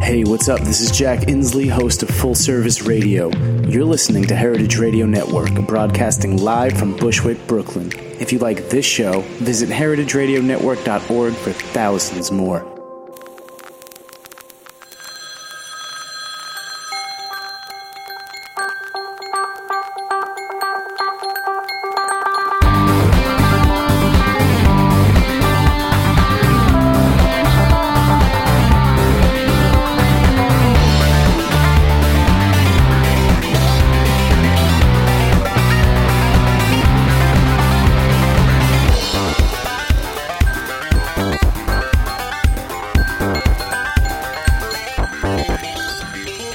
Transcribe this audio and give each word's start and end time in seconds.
Hey, 0.00 0.24
what's 0.24 0.48
up? 0.48 0.60
This 0.60 0.80
is 0.80 0.90
Jack 0.90 1.20
Inslee, 1.20 1.70
host 1.70 2.02
of 2.02 2.10
Full 2.10 2.34
Service 2.34 2.82
Radio. 2.82 3.30
You're 3.66 3.84
listening 3.84 4.24
to 4.24 4.34
Heritage 4.34 4.76
Radio 4.76 5.06
Network, 5.06 5.54
broadcasting 5.66 6.36
live 6.36 6.76
from 6.76 6.96
Bushwick, 6.96 7.46
Brooklyn. 7.46 7.90
If 8.20 8.32
you 8.32 8.38
like 8.38 8.68
this 8.68 8.84
show, 8.84 9.20
visit 9.38 9.70
heritageradionetwork.org 9.70 11.34
for 11.34 11.52
thousands 11.52 12.30
more. 12.30 12.73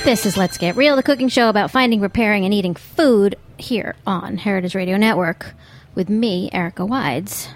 This 0.10 0.26
is 0.26 0.38
Let's 0.38 0.58
Get 0.58 0.76
Real, 0.76 0.96
the 0.96 1.04
cooking 1.04 1.28
show 1.30 1.50
about 1.50 1.70
finding, 1.70 2.02
repairing, 2.02 2.44
and 2.44 2.52
eating 2.52 2.74
food 2.74 3.36
here 3.60 3.96
on 4.08 4.38
Heritage 4.38 4.74
Radio 4.74 4.98
Network 4.98 5.54
with 5.94 6.10
me, 6.10 6.50
Erica 6.52 6.84
Wides, 6.84 7.48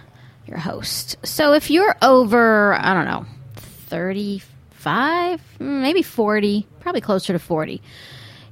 your 0.45 0.59
host. 0.59 1.15
So 1.25 1.53
if 1.53 1.71
you're 1.71 1.95
over, 2.03 2.75
I 2.75 2.93
don't 2.93 3.05
know, 3.05 3.25
35, 3.55 5.41
mm, 5.59 5.81
maybe 5.81 6.03
40, 6.03 6.67
probably 6.79 7.01
closer 7.01 7.33
to 7.33 7.39
40, 7.39 7.81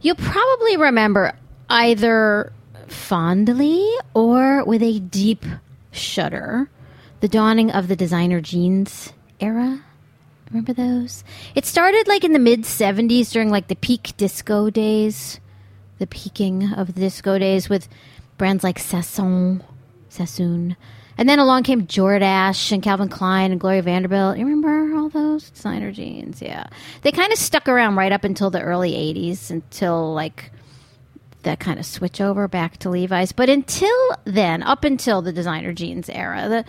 you'll 0.02 0.16
probably 0.16 0.78
remember 0.78 1.34
either 1.70 2.52
fondly 2.88 3.88
or 4.16 4.66
with 4.66 4.82
a 4.82 5.00
deep 5.00 5.46
shudder 5.92 6.72
the 7.20 7.28
dawning 7.28 7.70
of 7.70 7.88
the 7.88 7.96
designer 7.96 8.42
jeans 8.42 9.14
era 9.40 9.84
Remember 10.52 10.74
those? 10.74 11.24
It 11.56 11.66
started 11.66 12.08
like 12.08 12.24
in 12.24 12.34
the 12.34 12.40
mid 12.40 12.64
70s 12.64 13.32
during 13.32 13.50
like 13.50 13.70
the 13.70 13.76
peak 13.76 14.14
disco 14.18 14.70
days, 14.70 15.40
the 15.98 16.08
peaking 16.08 16.74
of 16.74 16.94
the 16.94 17.00
disco 17.00 17.40
days 17.40 17.70
with 17.70 17.88
brands 18.38 18.64
like 18.64 18.78
Sasson, 18.78 19.64
Sassoon. 20.10 20.76
And 21.18 21.30
then 21.30 21.40
along 21.40 21.64
came 21.64 21.88
Jordache 21.88 22.72
and 22.72 22.84
Calvin 22.84 23.08
Klein 23.08 23.52
and 23.52 23.62
Gloria 23.62 23.82
Vanderbilt. 23.82 24.38
You 24.38 24.46
remember 24.46 24.98
all 24.98 25.08
those 25.08 25.50
designer 25.50 25.92
jeans? 25.92 26.42
Yeah. 26.42 26.68
They 27.04 27.12
kind 27.12 27.32
of 27.32 27.38
stuck 27.38 27.70
around 27.70 27.96
right 27.96 28.12
up 28.12 28.24
until 28.24 28.50
the 28.50 28.62
early 28.62 28.92
80s 28.92 29.52
until 29.52 30.14
like 30.14 30.52
that 31.44 31.60
kind 31.60 31.80
of 31.80 31.86
switch 31.86 32.20
over 32.20 32.48
back 32.48 32.78
to 32.78 32.90
Levi's. 32.90 33.32
But 33.32 33.50
until 33.50 33.96
then, 34.26 34.64
up 34.64 34.84
until 34.84 35.22
the 35.22 35.32
designer 35.32 35.74
jeans 35.74 36.10
era, 36.10 36.50
the 36.50 36.66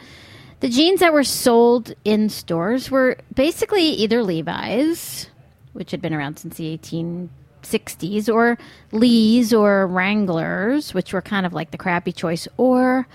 the 0.63 0.69
jeans 0.69 1.01
that 1.01 1.13
were 1.13 1.25
sold 1.25 1.93
in 2.05 2.29
stores 2.29 2.89
were 2.89 3.19
basically 3.35 3.83
either 3.83 4.23
Levi's, 4.23 5.29
which 5.73 5.91
had 5.91 6.01
been 6.01 6.15
around 6.15 6.39
since 6.39 6.57
the 6.57 6.79
1860s, 6.79 8.33
or 8.33 8.57
Lee's 8.93 9.53
or 9.53 9.89
Wranglers, 9.89 10.95
which 10.95 11.13
were 11.13 11.21
kind 11.21 11.47
of 11.47 11.53
like 11.53 11.73
the 11.73 11.79
crappy 11.79 12.13
choice, 12.13 12.47
or, 12.59 13.09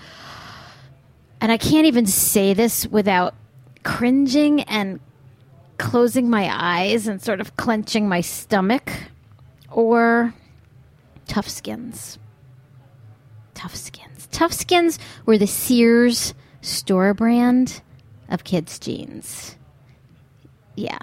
and 1.40 1.50
I 1.50 1.56
can't 1.56 1.86
even 1.86 2.04
say 2.04 2.52
this 2.52 2.86
without 2.86 3.34
cringing 3.82 4.60
and 4.64 5.00
closing 5.78 6.28
my 6.28 6.50
eyes 6.52 7.08
and 7.08 7.22
sort 7.22 7.40
of 7.40 7.56
clenching 7.56 8.10
my 8.10 8.20
stomach, 8.20 8.92
or 9.70 10.34
Tough 11.26 11.48
Skins. 11.48 12.18
Tough 13.54 13.74
Skins. 13.74 14.28
Tough 14.32 14.52
Skins 14.52 14.98
were 15.24 15.38
the 15.38 15.46
Sears 15.46 16.34
store 16.60 17.14
brand 17.14 17.82
of 18.28 18.44
kids' 18.44 18.78
jeans. 18.78 19.56
Yeah, 20.74 20.98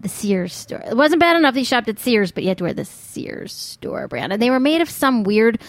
the 0.00 0.08
Sears 0.08 0.52
store. 0.52 0.82
It 0.84 0.96
wasn't 0.96 1.20
bad 1.20 1.36
enough 1.36 1.54
he 1.54 1.64
shopped 1.64 1.88
at 1.88 1.98
Sears, 1.98 2.32
but 2.32 2.42
you 2.42 2.50
had 2.50 2.58
to 2.58 2.64
wear 2.64 2.74
the 2.74 2.84
Sears 2.84 3.52
store 3.52 4.08
brand. 4.08 4.32
And 4.32 4.40
they 4.40 4.50
were 4.50 4.60
made 4.60 4.80
of 4.80 4.90
some 4.90 5.24
weird 5.24 5.60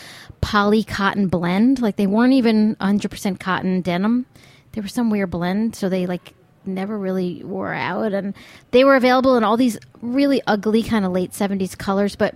poly 0.42 0.84
cotton 0.84 1.28
blend. 1.28 1.82
Like 1.82 1.96
they 1.96 2.08
weren't 2.08 2.34
even 2.34 2.76
100% 2.76 3.40
cotton 3.40 3.82
denim. 3.82 4.26
They 4.74 4.82
were 4.82 4.88
some 4.88 5.10
weird 5.10 5.32
blend, 5.32 5.76
so 5.76 5.90
they 5.90 6.06
like 6.06 6.34
never 6.66 6.98
really 6.98 7.44
wore 7.44 7.74
out. 7.74 8.14
And 8.14 8.36
they 8.72 8.84
were 8.84 8.96
available 8.96 9.38
in 9.38 9.44
all 9.44 9.58
these 9.58 9.78
really 10.02 10.42
ugly 10.46 10.84
kind 10.84 11.06
of 11.06 11.12
late 11.12 11.32
70s 11.32 11.78
colors. 11.78 12.16
But 12.16 12.36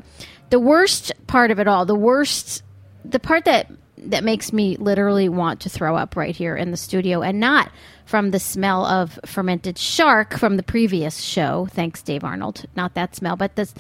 the 0.50 0.60
worst 0.60 1.12
part 1.28 1.52
of 1.52 1.60
it 1.60 1.68
all, 1.68 1.86
the 1.86 1.94
worst, 1.94 2.64
the 3.06 3.20
part 3.20 3.46
that 3.46 3.70
that 4.02 4.24
makes 4.24 4.52
me 4.52 4.76
literally 4.78 5.30
want 5.30 5.62
to 5.62 5.70
throw 5.70 5.96
up 5.96 6.16
right 6.16 6.36
here 6.36 6.56
in 6.56 6.72
the 6.72 6.78
studio 6.78 7.22
and 7.22 7.40
not 7.40 7.72
from 8.06 8.32
the 8.32 8.40
smell 8.40 8.86
of 8.86 9.20
fermented 9.26 9.78
shark 9.78 10.38
from 10.38 10.58
the 10.58 10.64
previous 10.64 11.22
show. 11.22 11.68
Thanks, 11.72 12.02
Dave 12.02 12.24
Arnold. 12.24 12.66
Not 12.76 12.96
that 12.96 13.16
smell, 13.16 13.36
but 13.36 13.56
this, 13.56 13.74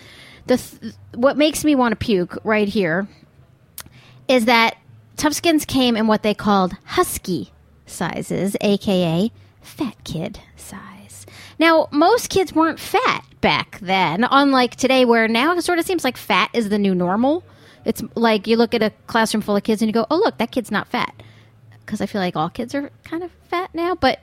the 0.45 0.93
what 1.15 1.37
makes 1.37 1.65
me 1.65 1.75
want 1.75 1.91
to 1.91 1.95
puke 1.95 2.37
right 2.43 2.67
here 2.67 3.07
is 4.27 4.45
that 4.45 4.77
Toughskins 5.17 5.65
came 5.67 5.97
in 5.97 6.07
what 6.07 6.23
they 6.23 6.33
called 6.33 6.73
husky 6.85 7.51
sizes, 7.85 8.55
aka 8.61 9.31
fat 9.61 9.95
kid 10.03 10.39
size. 10.55 11.25
Now, 11.59 11.87
most 11.91 12.29
kids 12.29 12.53
weren't 12.53 12.79
fat 12.79 13.23
back 13.41 13.79
then, 13.81 14.25
unlike 14.29 14.75
today, 14.75 15.05
where 15.05 15.27
now 15.27 15.53
it 15.55 15.63
sort 15.63 15.79
of 15.79 15.85
seems 15.85 16.03
like 16.03 16.17
fat 16.17 16.49
is 16.53 16.69
the 16.69 16.79
new 16.79 16.95
normal. 16.95 17.43
It's 17.85 18.03
like 18.15 18.47
you 18.47 18.57
look 18.57 18.73
at 18.73 18.83
a 18.83 18.91
classroom 19.07 19.41
full 19.41 19.55
of 19.55 19.63
kids 19.63 19.81
and 19.81 19.89
you 19.89 19.93
go, 19.93 20.05
"Oh, 20.09 20.17
look, 20.17 20.37
that 20.37 20.51
kid's 20.51 20.71
not 20.71 20.87
fat." 20.87 21.13
Because 21.85 22.01
I 22.01 22.05
feel 22.05 22.21
like 22.21 22.35
all 22.35 22.49
kids 22.49 22.73
are 22.75 22.89
kind 23.03 23.23
of 23.23 23.31
fat 23.49 23.69
now, 23.73 23.95
but 23.95 24.19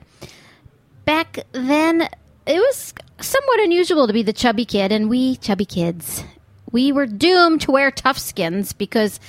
back 1.05 1.39
then 1.51 2.07
it 2.45 2.59
was 2.59 2.93
somewhat 3.19 3.59
unusual 3.59 4.07
to 4.07 4.13
be 4.13 4.23
the 4.23 4.33
chubby 4.33 4.65
kid, 4.65 4.91
and 4.91 5.09
we 5.09 5.35
chubby 5.35 5.65
kids, 5.65 6.23
we 6.71 6.91
were 6.91 7.05
doomed 7.05 7.61
to 7.61 7.71
wear 7.71 7.91
tough 7.91 8.17
skins 8.17 8.73
because, 8.73 9.19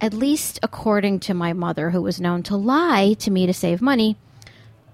at 0.00 0.14
least 0.14 0.58
according 0.62 1.20
to 1.20 1.34
my 1.34 1.52
mother, 1.52 1.90
who 1.90 2.02
was 2.02 2.20
known 2.20 2.42
to 2.44 2.56
lie 2.56 3.14
to 3.20 3.30
me 3.30 3.46
to 3.46 3.52
save 3.52 3.80
money, 3.80 4.16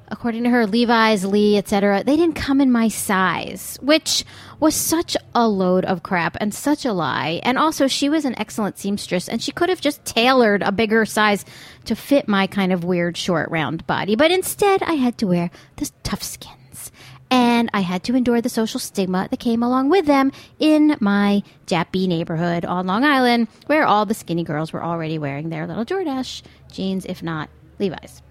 according 0.09 0.45
to 0.45 0.51
her, 0.51 0.67
Levi's, 0.67 1.25
Lee, 1.25 1.57
etc., 1.57 2.03
they 2.05 2.17
didn't 2.17 2.37
come 2.37 2.61
in 2.61 2.71
my 2.71 2.89
size, 2.89 3.79
which 3.83 4.25
was 4.61 4.75
such 4.75 5.17
a 5.35 5.49
load 5.49 5.85
of 5.85 6.03
crap 6.03 6.37
and 6.41 6.55
such 6.55 6.85
a 6.85 6.93
lie. 6.93 7.41
And 7.43 7.59
also, 7.59 7.87
she 7.87 8.09
was 8.09 8.25
an 8.25 8.39
excellent 8.39 8.79
seamstress 8.79 9.29
and 9.29 9.43
she 9.43 9.53
could 9.53 9.69
have 9.69 9.81
just 9.81 10.05
tailored 10.05 10.63
a 10.63 10.73
bigger 10.73 11.05
size 11.05 11.45
to 11.85 11.97
fit 11.97 12.29
my 12.29 12.47
kind 12.47 12.73
of 12.73 12.85
weird, 12.85 13.17
short, 13.17 13.51
round 13.51 13.87
body. 13.87 14.17
But 14.17 14.31
instead, 14.31 14.83
I 14.83 14.95
had 14.95 15.19
to 15.19 15.27
wear 15.27 15.51
the 15.77 15.91
tough 16.03 16.23
skins. 16.23 16.93
And 17.29 17.71
I 17.75 17.81
had 17.81 18.05
to 18.05 18.15
endure 18.15 18.41
the 18.41 18.49
social 18.49 18.79
stigma 18.79 19.27
that 19.29 19.41
came 19.41 19.63
along 19.63 19.89
with 19.89 20.07
them 20.07 20.31
in 20.61 20.97
my 21.01 21.43
Jappy 21.67 22.07
neighborhood 22.07 22.65
on 22.65 22.87
Long 22.87 23.05
Island, 23.05 23.49
where 23.67 23.85
all 23.85 24.07
the 24.07 24.15
skinny 24.15 24.45
girls 24.45 24.73
were 24.73 24.85
already 24.85 25.19
wearing 25.19 25.49
their 25.49 25.67
little 25.67 25.85
Jordache 25.85 26.43
jeans, 26.71 27.05
if 27.05 27.25
not 27.25 27.51
Levi's. 27.81 28.23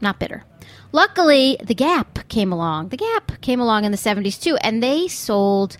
Not 0.00 0.18
bitter. 0.18 0.44
Luckily, 0.92 1.58
the 1.62 1.74
Gap 1.74 2.28
came 2.28 2.52
along. 2.52 2.88
The 2.88 2.96
Gap 2.96 3.40
came 3.40 3.60
along 3.60 3.84
in 3.84 3.92
the 3.92 3.98
70s 3.98 4.40
too, 4.40 4.56
and 4.62 4.82
they 4.82 5.08
sold 5.08 5.76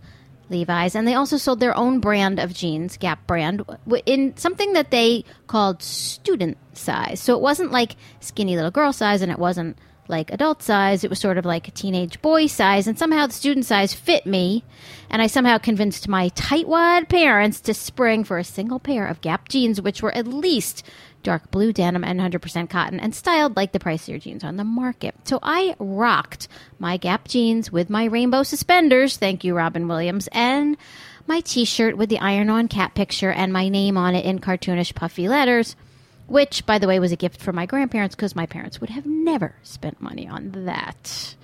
Levi's 0.51 0.95
and 0.95 1.07
they 1.07 1.15
also 1.15 1.37
sold 1.37 1.61
their 1.61 1.77
own 1.77 2.01
brand 2.01 2.39
of 2.39 2.55
jeans, 2.55 2.97
Gap 2.97 3.27
brand, 3.27 3.63
in 4.07 4.37
something 4.37 4.73
that 4.73 4.91
they 4.91 5.25
called 5.47 5.83
student 5.83 6.57
size. 6.73 7.21
So 7.21 7.35
it 7.35 7.43
wasn't 7.43 7.73
like 7.73 7.97
skinny 8.21 8.57
little 8.57 8.71
girl 8.71 8.93
size 8.93 9.23
and 9.23 9.31
it 9.31 9.39
wasn't 9.39 9.77
like 10.09 10.33
adult 10.33 10.63
size. 10.63 11.05
It 11.05 11.11
was 11.11 11.19
sort 11.19 11.39
of 11.39 11.45
like 11.45 11.69
a 11.69 11.73
teenage 11.73 12.21
boy 12.23 12.47
size, 12.47 12.87
and 12.87 12.99
somehow 12.99 13.27
the 13.27 13.33
student 13.33 13.67
size 13.67 13.95
fit 13.95 14.27
me. 14.27 14.65
And 15.11 15.23
I 15.23 15.27
somehow 15.27 15.59
convinced 15.59 16.09
my 16.09 16.31
tightwad 16.31 17.09
parents 17.09 17.61
to 17.63 17.75
spring 17.75 18.25
for 18.25 18.39
a 18.39 18.45
single 18.45 18.79
pair 18.79 19.07
of 19.07 19.21
Gap 19.21 19.49
jeans, 19.49 19.81
which 19.81 20.03
were 20.03 20.15
at 20.15 20.27
least 20.27 20.85
dark 21.23 21.51
blue 21.51 21.73
denim 21.73 22.05
and 22.05 22.21
100% 22.21 22.71
cotton 22.71 23.01
and 23.01 23.15
styled 23.15 23.57
like 23.57 23.73
the 23.73 23.79
pricier 23.79 24.21
jeans 24.21 24.45
on 24.45 24.57
the 24.57 24.65
market. 24.65 25.15
So 25.25 25.39
I 25.43 25.75
rocked 25.79 26.49
my 26.79 26.97
Gap 26.97 27.27
jeans 27.27 27.73
with 27.73 27.91
my 27.91 28.05
rainbow 28.05 28.43
suspenders, 28.43 29.17
thank 29.17 29.45
you, 29.45 29.55
Robin 29.55 29.89
Williams, 29.89 30.29
and 30.33 30.77
my 31.27 31.41
t 31.41 31.65
shirt 31.65 31.97
with 31.97 32.09
the 32.09 32.19
iron 32.19 32.49
on 32.49 32.69
cat 32.69 32.95
picture 32.95 33.31
and 33.31 33.53
my 33.53 33.69
name 33.69 33.99
on 33.99 34.15
it 34.15 34.25
in 34.25 34.39
cartoonish 34.39 34.95
puffy 34.95 35.29
letters 35.29 35.77
which, 36.29 36.65
by 36.67 36.79
the 36.79 36.87
way, 36.87 37.01
was 37.01 37.11
a 37.11 37.17
gift 37.17 37.41
from 37.41 37.57
my 37.57 37.67
grandparents 37.67 38.15
because 38.15 38.37
my 38.37 38.47
parents 38.47 38.81
would 38.81 38.91
have 38.91 39.07
never 39.07 39.55
spent 39.63 40.01
money 40.01 40.29
on 40.29 40.53
that. 40.67 41.35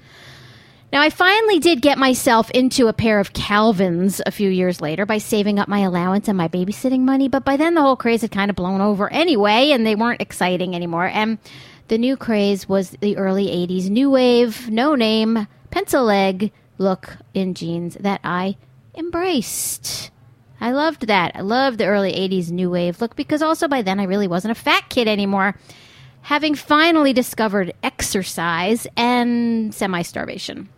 Now, 0.93 1.01
I 1.01 1.11
finally 1.11 1.59
did 1.59 1.83
get 1.83 1.99
myself 1.99 2.53
into 2.53 2.87
a 2.87 2.93
pair 2.93 3.19
of 3.19 3.33
Calvins 3.33 4.23
a 4.25 4.31
few 4.31 4.49
years 4.49 4.81
later 4.81 5.05
by 5.05 5.19
saving 5.19 5.59
up 5.59 5.67
my 5.67 5.81
allowance 5.81 6.29
and 6.29 6.39
my 6.39 6.47
babysitting 6.47 7.01
money, 7.01 7.29
but 7.29 7.45
by 7.45 7.57
then 7.57 7.75
the 7.75 7.83
whole 7.83 7.97
craze 7.97 8.21
had 8.21 8.31
kind 8.31 8.49
of 8.49 8.57
blown 8.57 8.81
over 8.81 9.13
anyway, 9.13 9.73
and 9.73 9.85
they 9.85 9.97
weren't 9.97 10.23
exciting 10.23 10.77
anymore. 10.77 11.07
And 11.07 11.39
the 11.89 11.99
new 11.99 12.17
craze 12.17 12.69
was 12.69 12.91
the 12.91 13.17
early 13.17 13.47
80s 13.47 13.91
new 13.91 14.09
wave, 14.09 14.71
no 14.71 14.95
name, 14.95 15.49
pencil 15.73 16.05
leg 16.05 16.53
look 16.79 17.17
in 17.33 17.55
jeans 17.55 17.97
that 17.99 18.21
I 18.23 18.57
embraced. 18.95 20.11
I 20.65 20.73
loved 20.73 21.09
that. 21.09 21.33
I 21.35 21.43
loved 21.43 21.77
the 21.77 21.85
early 21.85 22.15
80s 22.15 22.51
new 22.51 22.71
wave 22.71 22.99
look 23.03 23.15
because 23.17 23.43
also 23.43 23.69
by 23.69 23.83
then 23.83 24.01
I 24.01 24.05
really 24.05 24.27
wasn't 24.27 24.53
a 24.53 24.55
fat 24.55 24.89
kid 24.89 25.07
anymore, 25.07 25.59
having 26.23 26.55
finally 26.55 27.13
discovered 27.13 27.75
exercise 27.83 28.87
and 28.97 29.75
semi 29.75 30.01
starvation. 30.01 30.71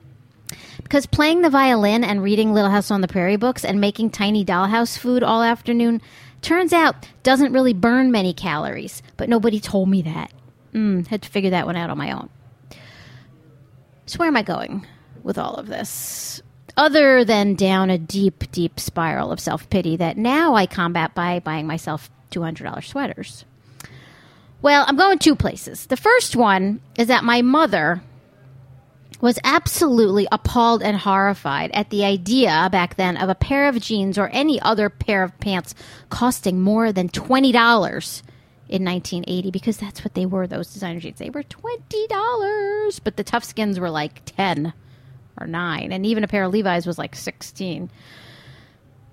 Because 0.82 1.06
playing 1.06 1.42
the 1.42 1.50
violin 1.50 2.02
and 2.02 2.20
reading 2.20 2.52
Little 2.52 2.70
House 2.70 2.90
on 2.90 3.00
the 3.00 3.06
Prairie 3.06 3.36
books 3.36 3.64
and 3.64 3.80
making 3.80 4.10
tiny 4.10 4.44
dollhouse 4.44 4.98
food 4.98 5.22
all 5.22 5.44
afternoon 5.44 6.02
turns 6.42 6.72
out 6.72 7.08
doesn't 7.22 7.52
really 7.52 7.72
burn 7.72 8.10
many 8.10 8.34
calories, 8.34 9.04
but 9.16 9.28
nobody 9.28 9.60
told 9.60 9.88
me 9.88 10.02
that. 10.02 10.32
Mm, 10.74 11.06
had 11.06 11.22
to 11.22 11.28
figure 11.28 11.50
that 11.50 11.64
one 11.64 11.76
out 11.76 11.90
on 11.90 11.98
my 11.98 12.10
own. 12.10 12.28
So, 14.06 14.18
where 14.18 14.26
am 14.26 14.36
I 14.36 14.42
going 14.42 14.84
with 15.22 15.38
all 15.38 15.54
of 15.54 15.68
this? 15.68 16.42
Other 16.76 17.24
than 17.24 17.54
down 17.54 17.90
a 17.90 17.98
deep, 17.98 18.50
deep 18.52 18.78
spiral 18.78 19.32
of 19.32 19.40
self 19.40 19.68
pity 19.70 19.96
that 19.96 20.16
now 20.16 20.54
I 20.54 20.66
combat 20.66 21.14
by 21.14 21.40
buying 21.40 21.66
myself 21.66 22.10
$200 22.30 22.84
sweaters. 22.84 23.44
Well, 24.62 24.84
I'm 24.86 24.96
going 24.96 25.18
two 25.18 25.36
places. 25.36 25.86
The 25.86 25.96
first 25.96 26.34
one 26.34 26.80
is 26.98 27.08
that 27.08 27.24
my 27.24 27.42
mother 27.42 28.02
was 29.20 29.38
absolutely 29.44 30.26
appalled 30.30 30.82
and 30.82 30.96
horrified 30.96 31.70
at 31.72 31.90
the 31.90 32.04
idea 32.04 32.68
back 32.70 32.96
then 32.96 33.16
of 33.16 33.28
a 33.28 33.34
pair 33.34 33.68
of 33.68 33.80
jeans 33.80 34.18
or 34.18 34.28
any 34.28 34.60
other 34.60 34.90
pair 34.90 35.22
of 35.22 35.38
pants 35.40 35.74
costing 36.10 36.60
more 36.60 36.92
than 36.92 37.08
$20 37.08 38.22
in 38.68 38.84
1980 38.84 39.50
because 39.50 39.78
that's 39.78 40.04
what 40.04 40.14
they 40.14 40.26
were 40.26 40.46
those 40.46 40.72
designer 40.72 40.98
jeans 40.98 41.18
they 41.18 41.30
were 41.30 41.44
$20 41.44 43.00
but 43.04 43.16
the 43.16 43.22
tough 43.22 43.44
skins 43.44 43.78
were 43.78 43.90
like 43.90 44.22
10 44.26 44.72
or 45.40 45.46
nine, 45.46 45.92
and 45.92 46.06
even 46.06 46.24
a 46.24 46.28
pair 46.28 46.44
of 46.44 46.52
Levi's 46.52 46.86
was 46.86 46.98
like 46.98 47.14
16. 47.14 47.90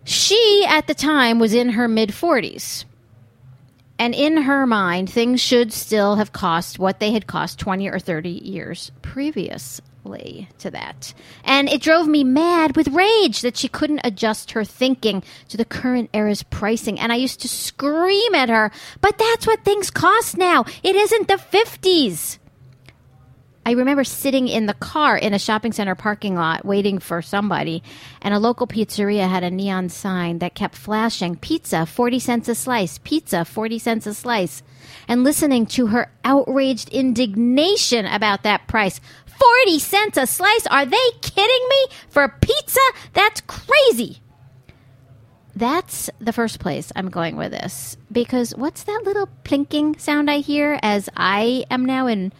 She, 0.06 0.66
at 0.68 0.88
the 0.88 0.94
time, 0.94 1.40
was 1.40 1.54
in 1.54 1.70
her 1.70 1.88
mid 1.88 2.10
40s. 2.10 2.86
And 4.00 4.14
in 4.16 4.38
her 4.38 4.66
mind, 4.66 5.10
things 5.10 5.40
should 5.40 5.72
still 5.72 6.16
have 6.16 6.34
cost 6.34 6.80
what 6.80 7.00
they 7.00 7.12
had 7.12 7.28
cost 7.28 7.60
20 7.60 7.88
or 7.88 8.00
30 8.00 8.30
years 8.30 8.92
previously 9.02 10.50
to 10.58 10.72
that. 10.72 11.14
And 11.44 11.70
it 11.70 11.82
drove 11.82 12.08
me 12.08 12.24
mad 12.24 12.76
with 12.76 12.88
rage 12.90 13.42
that 13.42 13.56
she 13.56 13.68
couldn't 13.68 14.02
adjust 14.04 14.52
her 14.52 14.66
thinking 14.66 15.24
to 15.48 15.58
the 15.58 15.64
current 15.64 16.10
era's 16.14 16.44
pricing. 16.44 17.00
And 17.00 17.14
I 17.14 17.18
used 17.18 17.40
to 17.42 17.48
scream 17.48 18.36
at 18.36 18.50
her, 18.50 18.72
but 19.00 19.18
that's 19.18 19.48
what 19.48 19.64
things 19.64 19.92
cost 19.92 20.38
now. 20.38 20.66
It 20.82 20.96
isn't 20.96 21.28
the 21.28 21.36
50s. 21.36 22.40
I 23.66 23.72
remember 23.72 24.04
sitting 24.04 24.50
in 24.50 24.66
the 24.66 24.74
car 24.74 25.18
in 25.18 25.34
a 25.34 25.40
shopping 25.40 25.72
center 25.72 25.96
parking 25.96 26.36
lot 26.36 26.66
waiting 26.66 27.00
for 27.00 27.22
somebody, 27.22 27.82
and 28.22 28.34
a 28.34 28.40
local 28.40 28.68
pizzeria 28.68 29.30
had 29.30 29.44
a 29.44 29.52
neon 29.52 29.88
sign 29.88 30.40
that 30.40 30.54
kept 30.54 30.76
flashing 30.76 31.38
pizza, 31.38 31.86
40 31.86 32.20
cents 32.20 32.50
a 32.50 32.56
slice, 32.56 32.98
pizza, 32.98 33.46
40 33.46 33.80
cents 33.80 34.06
a 34.06 34.14
slice, 34.14 34.64
and 35.08 35.24
listening 35.24 35.66
to 35.68 35.88
her 35.88 36.12
outraged 36.26 36.90
indignation 36.90 38.06
about 38.06 38.44
that 38.44 38.68
price. 38.68 39.00
40 39.26 39.80
cents 39.80 40.18
a 40.18 40.28
slice? 40.28 40.68
Are 40.68 40.86
they 40.86 41.10
kidding 41.22 41.68
me? 41.70 41.88
For 42.10 42.28
pizza? 42.42 42.82
That's 43.14 43.42
crazy. 43.42 44.20
That's 45.56 46.10
the 46.20 46.34
first 46.34 46.60
place 46.60 46.92
I'm 46.96 47.10
going 47.10 47.38
with 47.38 47.52
this. 47.52 47.96
Because 48.12 48.56
what's 48.56 48.84
that 48.84 49.04
little 49.06 49.30
plinking 49.44 50.00
sound 50.02 50.30
I 50.30 50.40
hear 50.40 50.80
as 50.82 51.10
I 51.16 51.66
am 51.70 51.86
now 51.86 52.08
in 52.08 52.34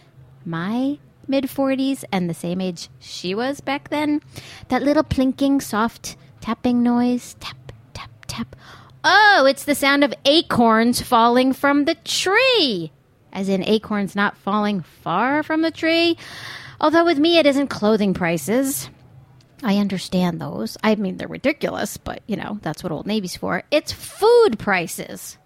my 0.44 0.98
mid 1.28 1.44
40s 1.44 2.04
and 2.12 2.28
the 2.28 2.34
same 2.34 2.60
age 2.60 2.88
she 2.98 3.34
was 3.34 3.60
back 3.60 3.88
then. 3.88 4.20
That 4.68 4.82
little 4.82 5.04
plinking, 5.04 5.62
soft 5.62 6.16
tapping 6.40 6.82
noise. 6.82 7.36
Tap, 7.40 7.72
tap, 7.92 8.10
tap. 8.26 8.56
Oh, 9.04 9.46
it's 9.48 9.64
the 9.64 9.74
sound 9.74 10.04
of 10.04 10.14
acorns 10.24 11.02
falling 11.02 11.52
from 11.52 11.84
the 11.84 11.94
tree. 11.96 12.92
As 13.32 13.48
in 13.48 13.66
acorns 13.68 14.14
not 14.14 14.36
falling 14.36 14.80
far 14.80 15.42
from 15.42 15.62
the 15.62 15.70
tree. 15.70 16.16
Although 16.80 17.04
with 17.04 17.18
me, 17.18 17.38
it 17.38 17.46
isn't 17.46 17.68
clothing 17.68 18.14
prices. 18.14 18.88
I 19.62 19.78
understand 19.78 20.40
those. 20.40 20.76
I 20.82 20.94
mean, 20.94 21.16
they're 21.16 21.28
ridiculous, 21.28 21.96
but 21.96 22.22
you 22.26 22.36
know, 22.36 22.58
that's 22.62 22.82
what 22.82 22.92
Old 22.92 23.06
Navy's 23.06 23.36
for. 23.36 23.62
It's 23.70 23.92
food 23.92 24.58
prices. 24.58 25.38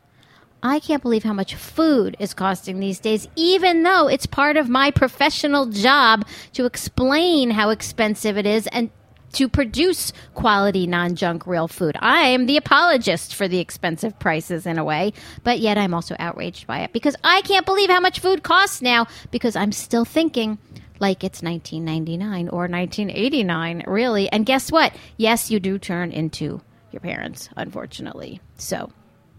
I 0.63 0.81
can't 0.81 1.03
believe 1.03 1.23
how 1.23 1.33
much 1.33 1.55
food 1.55 2.17
is 2.19 2.35
costing 2.35 2.81
these 2.81 2.99
days, 2.99 3.29
even 3.37 3.85
though 3.85 4.09
it's 4.09 4.27
part 4.27 4.57
of 4.57 4.69
my 4.69 4.91
professional 4.91 5.67
job 5.67 6.27
to 6.55 6.65
explain 6.67 7.51
how 7.51 7.71
expensive 7.71 8.37
it 8.37 8.47
is 8.47 8.67
and 8.69 8.91
to 9.33 9.49
produce 9.49 10.13
quality 10.35 10.87
non 10.87 11.15
junk 11.15 11.47
real 11.47 11.69
food. 11.69 11.97
I 12.01 12.29
am 12.29 12.47
the 12.47 12.57
apologist 12.57 13.35
for 13.35 13.47
the 13.47 13.59
expensive 13.59 14.19
prices 14.19 14.67
in 14.67 14.79
a 14.79 14.85
way, 14.85 15.13
but 15.45 15.61
yet 15.61 15.79
I'm 15.79 15.95
also 15.95 16.17
outraged 16.19 16.67
by 16.67 16.81
it 16.81 16.93
because 16.93 17.15
I 17.23 17.43
can't 17.43 17.67
believe 17.67 17.91
how 17.91 18.01
much 18.01 18.21
food 18.21 18.43
costs 18.43 18.83
now 18.83 19.07
because 19.31 19.55
I'm 19.55 19.73
still 19.73 20.05
thinking 20.05 20.59
like 20.99 21.23
it's 21.23 21.43
1999 21.43 22.49
or 22.49 22.67
1989, 22.67 23.85
really. 23.87 24.29
And 24.33 24.45
guess 24.45 24.73
what? 24.73 24.95
Yes, 25.17 25.51
you 25.51 25.61
do 25.61 25.79
turn 25.79 26.11
into 26.11 26.61
your 26.91 27.01
parents, 27.01 27.49
unfortunately. 27.57 28.41
So 28.57 28.91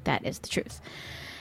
that 0.03 0.25
is 0.25 0.39
the 0.39 0.49
truth. 0.49 0.81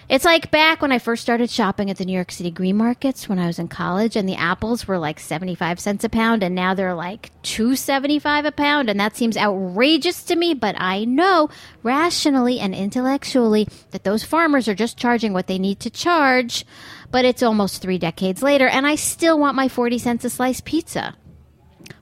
It's 0.09 0.25
like 0.25 0.51
back 0.51 0.81
when 0.81 0.91
I 0.91 0.99
first 0.99 1.21
started 1.21 1.51
shopping 1.51 1.91
at 1.91 1.99
the 1.99 2.07
New 2.07 2.15
York 2.15 2.33
City 2.33 2.51
green 2.51 2.79
markets 2.79 3.29
when 3.29 3.39
I 3.39 3.47
was 3.47 3.59
in 3.59 3.69
college 3.69 4.17
and 4.17 4.27
the 4.27 4.37
apples 4.37 4.89
were 4.89 4.97
like 4.97 5.21
75 5.21 5.79
cents 5.79 6.03
a 6.03 6.09
pound 6.09 6.43
and 6.43 6.55
now 6.55 6.73
they're 6.73 6.95
like 6.95 7.31
275 7.43 8.47
a 8.47 8.53
pound 8.53 8.89
and 8.89 8.99
that 8.99 9.17
seems 9.17 9.37
outrageous 9.37 10.23
to 10.25 10.37
me, 10.37 10.55
but 10.55 10.77
I 10.81 11.05
know 11.05 11.51
rationally 11.83 12.59
and 12.59 12.75
intellectually 12.75 13.69
that 13.91 14.05
those 14.05 14.25
farmers 14.25 14.67
are 14.67 14.75
just 14.75 14.97
charging 14.97 15.35
what 15.35 15.47
they 15.47 15.59
need 15.59 15.79
to 15.81 15.91
charge, 15.91 16.65
but 17.11 17.27
it's 17.27 17.43
almost 17.43 17.83
3 17.83 17.99
decades 17.99 18.43
later 18.43 18.67
and 18.67 18.87
I 18.87 18.95
still 18.95 19.39
want 19.39 19.57
my 19.57 19.69
40 19.69 19.99
cents 19.99 20.25
a 20.25 20.31
slice 20.31 20.63
pizza. 20.63 21.17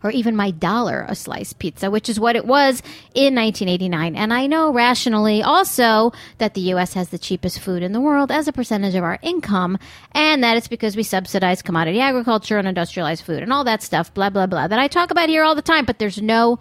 Or 0.02 0.10
even 0.10 0.36
my 0.36 0.50
dollar 0.50 1.04
a 1.08 1.14
slice 1.14 1.52
pizza, 1.52 1.90
which 1.90 2.08
is 2.08 2.20
what 2.20 2.36
it 2.36 2.46
was 2.46 2.82
in 3.14 3.34
1989. 3.34 4.16
And 4.16 4.32
I 4.32 4.46
know 4.46 4.72
rationally 4.72 5.42
also 5.42 6.12
that 6.38 6.54
the 6.54 6.60
U.S. 6.72 6.94
has 6.94 7.10
the 7.10 7.18
cheapest 7.18 7.60
food 7.60 7.82
in 7.82 7.92
the 7.92 8.00
world 8.00 8.30
as 8.30 8.48
a 8.48 8.52
percentage 8.52 8.94
of 8.94 9.04
our 9.04 9.18
income, 9.22 9.78
and 10.12 10.42
that 10.44 10.56
it's 10.56 10.68
because 10.68 10.96
we 10.96 11.02
subsidize 11.02 11.62
commodity 11.62 12.00
agriculture 12.00 12.58
and 12.58 12.68
industrialized 12.68 13.24
food 13.24 13.42
and 13.42 13.52
all 13.52 13.64
that 13.64 13.82
stuff, 13.82 14.12
blah, 14.14 14.30
blah, 14.30 14.46
blah, 14.46 14.66
that 14.66 14.78
I 14.78 14.88
talk 14.88 15.10
about 15.10 15.28
here 15.28 15.44
all 15.44 15.54
the 15.54 15.62
time, 15.62 15.84
but 15.84 15.98
there's 15.98 16.20
no 16.20 16.58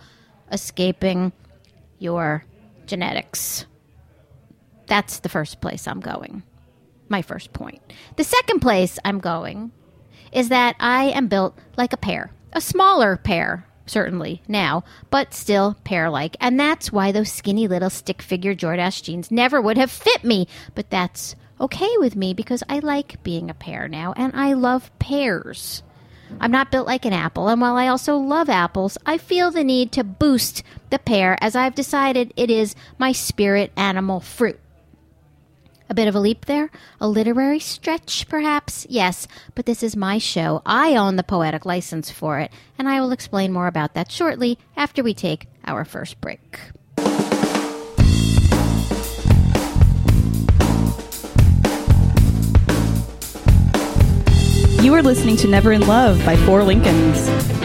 escaping 0.51 1.31
your 1.99 2.45
genetics. 2.85 3.65
That's 4.87 5.19
the 5.19 5.29
first 5.29 5.61
place 5.61 5.87
I'm 5.87 5.99
going. 5.99 6.43
My 7.09 7.21
first 7.21 7.53
point. 7.53 7.81
The 8.15 8.23
second 8.23 8.59
place 8.59 8.97
I'm 9.05 9.19
going 9.19 9.71
is 10.31 10.49
that 10.49 10.75
I 10.79 11.05
am 11.05 11.27
built 11.27 11.57
like 11.77 11.93
a 11.93 11.97
pear 11.97 12.31
a 12.55 12.61
smaller 12.61 13.17
pear, 13.17 13.67
certainly 13.85 14.41
now, 14.47 14.83
but 15.11 15.33
still 15.33 15.75
pear 15.83 16.09
like. 16.09 16.37
And 16.39 16.59
that's 16.59 16.91
why 16.91 17.11
those 17.11 17.31
skinny 17.31 17.67
little 17.67 17.89
stick 17.91 18.21
figure 18.21 18.55
Jordache 18.55 19.03
jeans 19.03 19.29
never 19.29 19.61
would 19.61 19.77
have 19.77 19.91
fit 19.91 20.23
me. 20.23 20.47
But 20.73 20.89
that's 20.89 21.35
okay 21.59 21.91
with 21.97 22.15
me 22.15 22.33
because 22.33 22.63
I 22.67 22.79
like 22.79 23.21
being 23.23 23.49
a 23.49 23.53
pear 23.53 23.87
now 23.87 24.13
and 24.15 24.33
I 24.35 24.53
love 24.53 24.89
pears. 24.97 25.83
I'm 26.39 26.51
not 26.51 26.71
built 26.71 26.87
like 26.87 27.05
an 27.05 27.13
apple, 27.13 27.47
and 27.47 27.61
while 27.61 27.75
I 27.75 27.87
also 27.87 28.17
love 28.17 28.49
apples, 28.49 28.97
I 29.05 29.19
feel 29.19 29.51
the 29.51 29.63
need 29.63 29.91
to 29.91 30.03
boost 30.03 30.63
the 30.89 30.97
pear 30.97 31.37
as 31.39 31.55
I've 31.55 31.75
decided 31.75 32.33
it 32.35 32.49
is 32.49 32.75
my 32.97 33.11
spirit 33.11 33.71
animal 33.77 34.19
fruit. 34.21 34.59
A 35.87 35.93
bit 35.93 36.07
of 36.07 36.15
a 36.15 36.19
leap 36.19 36.45
there? 36.45 36.71
A 36.99 37.07
literary 37.07 37.59
stretch, 37.59 38.27
perhaps? 38.27 38.87
Yes, 38.89 39.27
but 39.53 39.67
this 39.67 39.83
is 39.83 39.95
my 39.95 40.17
show. 40.17 40.63
I 40.65 40.95
own 40.95 41.15
the 41.15 41.23
poetic 41.23 41.63
license 41.63 42.09
for 42.09 42.39
it, 42.39 42.51
and 42.79 42.89
I 42.89 42.99
will 42.99 43.11
explain 43.11 43.53
more 43.53 43.67
about 43.67 43.93
that 43.93 44.11
shortly 44.11 44.57
after 44.75 45.03
we 45.03 45.13
take 45.13 45.47
our 45.65 45.85
first 45.85 46.19
break. 46.21 46.59
You 54.81 54.93
are 54.93 55.03
listening 55.03 55.37
to 55.37 55.47
Never 55.47 55.71
in 55.71 55.85
Love 55.87 56.23
by 56.25 56.35
Four 56.35 56.63
Lincolns. 56.63 57.64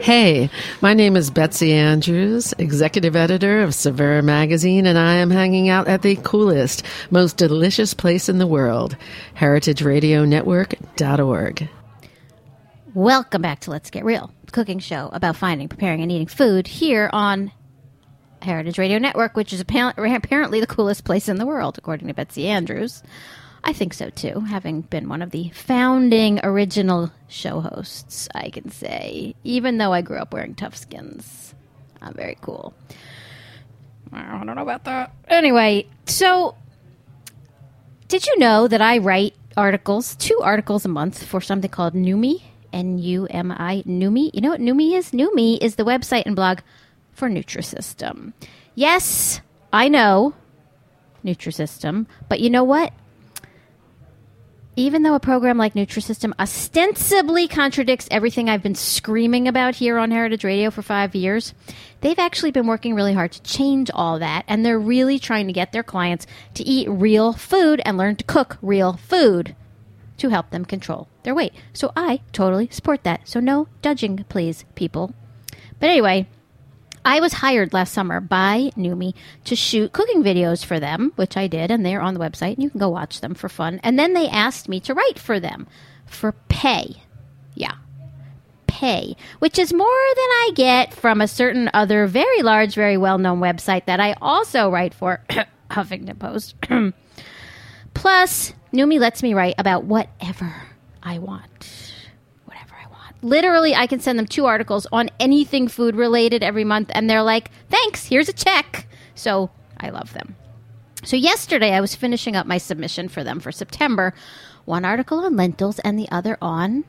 Hey, 0.00 0.50
my 0.80 0.94
name 0.94 1.14
is 1.14 1.30
Betsy 1.30 1.74
Andrews, 1.74 2.54
executive 2.56 3.14
editor 3.14 3.60
of 3.60 3.74
Saveur 3.74 4.22
Magazine, 4.22 4.86
and 4.86 4.98
I 4.98 5.16
am 5.16 5.30
hanging 5.30 5.68
out 5.68 5.88
at 5.88 6.00
the 6.00 6.16
coolest, 6.16 6.84
most 7.10 7.36
delicious 7.36 7.92
place 7.92 8.30
in 8.30 8.38
the 8.38 8.46
world, 8.46 8.96
heritageradionetwork.org. 9.36 11.68
Welcome 12.94 13.42
back 13.42 13.60
to 13.60 13.70
Let's 13.70 13.90
Get 13.90 14.06
Real, 14.06 14.32
cooking 14.52 14.78
show 14.78 15.10
about 15.12 15.36
finding, 15.36 15.68
preparing, 15.68 16.00
and 16.00 16.10
eating 16.10 16.28
food 16.28 16.66
here 16.66 17.10
on 17.12 17.52
Heritage 18.40 18.78
Radio 18.78 18.96
Network, 18.96 19.36
which 19.36 19.52
is 19.52 19.60
apparently 19.60 20.60
the 20.60 20.66
coolest 20.66 21.04
place 21.04 21.28
in 21.28 21.36
the 21.36 21.44
world, 21.44 21.76
according 21.76 22.08
to 22.08 22.14
Betsy 22.14 22.48
Andrews. 22.48 23.02
I 23.62 23.72
think 23.72 23.94
so 23.94 24.10
too, 24.10 24.40
having 24.40 24.82
been 24.82 25.08
one 25.08 25.22
of 25.22 25.30
the 25.30 25.50
founding 25.50 26.40
original 26.42 27.12
show 27.28 27.60
hosts, 27.60 28.28
I 28.34 28.50
can 28.50 28.70
say. 28.70 29.34
Even 29.44 29.78
though 29.78 29.92
I 29.92 30.00
grew 30.02 30.18
up 30.18 30.32
wearing 30.32 30.54
tough 30.54 30.76
skins. 30.76 31.54
I'm 32.00 32.14
very 32.14 32.38
cool. 32.40 32.74
I 34.12 34.42
don't 34.42 34.46
know 34.54 34.62
about 34.62 34.84
that. 34.84 35.12
Anyway, 35.28 35.86
so 36.06 36.56
did 38.08 38.26
you 38.26 38.38
know 38.38 38.66
that 38.66 38.80
I 38.80 38.98
write 38.98 39.34
articles, 39.56 40.16
two 40.16 40.40
articles 40.42 40.84
a 40.84 40.88
month 40.88 41.22
for 41.22 41.40
something 41.40 41.70
called 41.70 41.94
Numi? 41.94 42.42
N 42.72 42.98
U 42.98 43.26
M 43.30 43.52
I 43.52 43.82
Numi. 43.86 44.30
You 44.32 44.40
know 44.40 44.50
what 44.50 44.60
Numi 44.60 44.96
is? 44.96 45.10
Numi 45.10 45.58
is 45.60 45.74
the 45.74 45.84
website 45.84 46.24
and 46.26 46.36
blog 46.36 46.60
for 47.12 47.28
Nutrisystem. 47.28 48.32
Yes, 48.74 49.40
I 49.72 49.88
know 49.88 50.34
Nutrisystem, 51.24 52.06
but 52.28 52.40
you 52.40 52.48
know 52.48 52.64
what? 52.64 52.92
Even 54.80 55.02
though 55.02 55.14
a 55.14 55.20
program 55.20 55.58
like 55.58 55.74
Nutrisystem 55.74 56.32
ostensibly 56.38 57.46
contradicts 57.46 58.08
everything 58.10 58.48
I've 58.48 58.62
been 58.62 58.74
screaming 58.74 59.46
about 59.46 59.74
here 59.74 59.98
on 59.98 60.10
Heritage 60.10 60.42
Radio 60.42 60.70
for 60.70 60.80
five 60.80 61.14
years, 61.14 61.52
they've 62.00 62.18
actually 62.18 62.50
been 62.50 62.66
working 62.66 62.94
really 62.94 63.12
hard 63.12 63.32
to 63.32 63.42
change 63.42 63.90
all 63.92 64.18
that. 64.20 64.44
And 64.48 64.64
they're 64.64 64.78
really 64.78 65.18
trying 65.18 65.48
to 65.48 65.52
get 65.52 65.72
their 65.72 65.82
clients 65.82 66.26
to 66.54 66.64
eat 66.64 66.88
real 66.88 67.34
food 67.34 67.82
and 67.84 67.98
learn 67.98 68.16
to 68.16 68.24
cook 68.24 68.56
real 68.62 68.94
food 68.94 69.54
to 70.16 70.30
help 70.30 70.48
them 70.48 70.64
control 70.64 71.08
their 71.24 71.34
weight. 71.34 71.52
So 71.74 71.92
I 71.94 72.22
totally 72.32 72.68
support 72.70 73.04
that. 73.04 73.28
So 73.28 73.38
no 73.38 73.68
judging, 73.82 74.24
please, 74.30 74.64
people. 74.76 75.12
But 75.78 75.90
anyway, 75.90 76.26
I 77.04 77.20
was 77.20 77.32
hired 77.32 77.72
last 77.72 77.92
summer 77.92 78.20
by 78.20 78.70
Numi 78.76 79.14
to 79.44 79.56
shoot 79.56 79.92
cooking 79.92 80.22
videos 80.22 80.64
for 80.64 80.78
them, 80.78 81.12
which 81.16 81.36
I 81.36 81.46
did, 81.46 81.70
and 81.70 81.84
they're 81.84 82.02
on 82.02 82.14
the 82.14 82.20
website, 82.20 82.54
and 82.54 82.62
you 82.62 82.70
can 82.70 82.80
go 82.80 82.88
watch 82.88 83.20
them 83.20 83.34
for 83.34 83.48
fun. 83.48 83.80
And 83.82 83.98
then 83.98 84.12
they 84.12 84.28
asked 84.28 84.68
me 84.68 84.80
to 84.80 84.94
write 84.94 85.18
for 85.18 85.40
them 85.40 85.66
for 86.06 86.32
pay. 86.48 87.02
Yeah. 87.54 87.74
Pay, 88.66 89.16
which 89.38 89.58
is 89.58 89.72
more 89.72 89.86
than 89.86 90.24
I 90.24 90.50
get 90.54 90.94
from 90.94 91.20
a 91.20 91.28
certain 91.28 91.70
other 91.74 92.06
very 92.06 92.42
large, 92.42 92.74
very 92.74 92.96
well 92.96 93.18
known 93.18 93.40
website 93.40 93.86
that 93.86 94.00
I 94.00 94.14
also 94.20 94.70
write 94.70 94.94
for, 94.94 95.22
Huffington 95.70 96.18
Post. 96.18 96.56
Plus, 97.94 98.52
Numi 98.72 99.00
lets 99.00 99.22
me 99.22 99.34
write 99.34 99.54
about 99.58 99.84
whatever 99.84 100.54
I 101.02 101.18
want 101.18 101.89
literally 103.22 103.74
I 103.74 103.86
can 103.86 104.00
send 104.00 104.18
them 104.18 104.26
two 104.26 104.46
articles 104.46 104.86
on 104.92 105.10
anything 105.18 105.68
food 105.68 105.96
related 105.96 106.42
every 106.42 106.64
month 106.64 106.90
and 106.94 107.08
they're 107.08 107.22
like, 107.22 107.50
"Thanks, 107.68 108.06
here's 108.06 108.28
a 108.28 108.32
check." 108.32 108.86
So, 109.14 109.50
I 109.78 109.90
love 109.90 110.12
them. 110.12 110.36
So 111.04 111.16
yesterday 111.16 111.72
I 111.72 111.80
was 111.80 111.94
finishing 111.94 112.36
up 112.36 112.46
my 112.46 112.58
submission 112.58 113.08
for 113.08 113.24
them 113.24 113.40
for 113.40 113.52
September. 113.52 114.12
One 114.64 114.84
article 114.84 115.20
on 115.20 115.36
lentils 115.36 115.78
and 115.80 115.98
the 115.98 116.08
other 116.10 116.36
on 116.42 116.84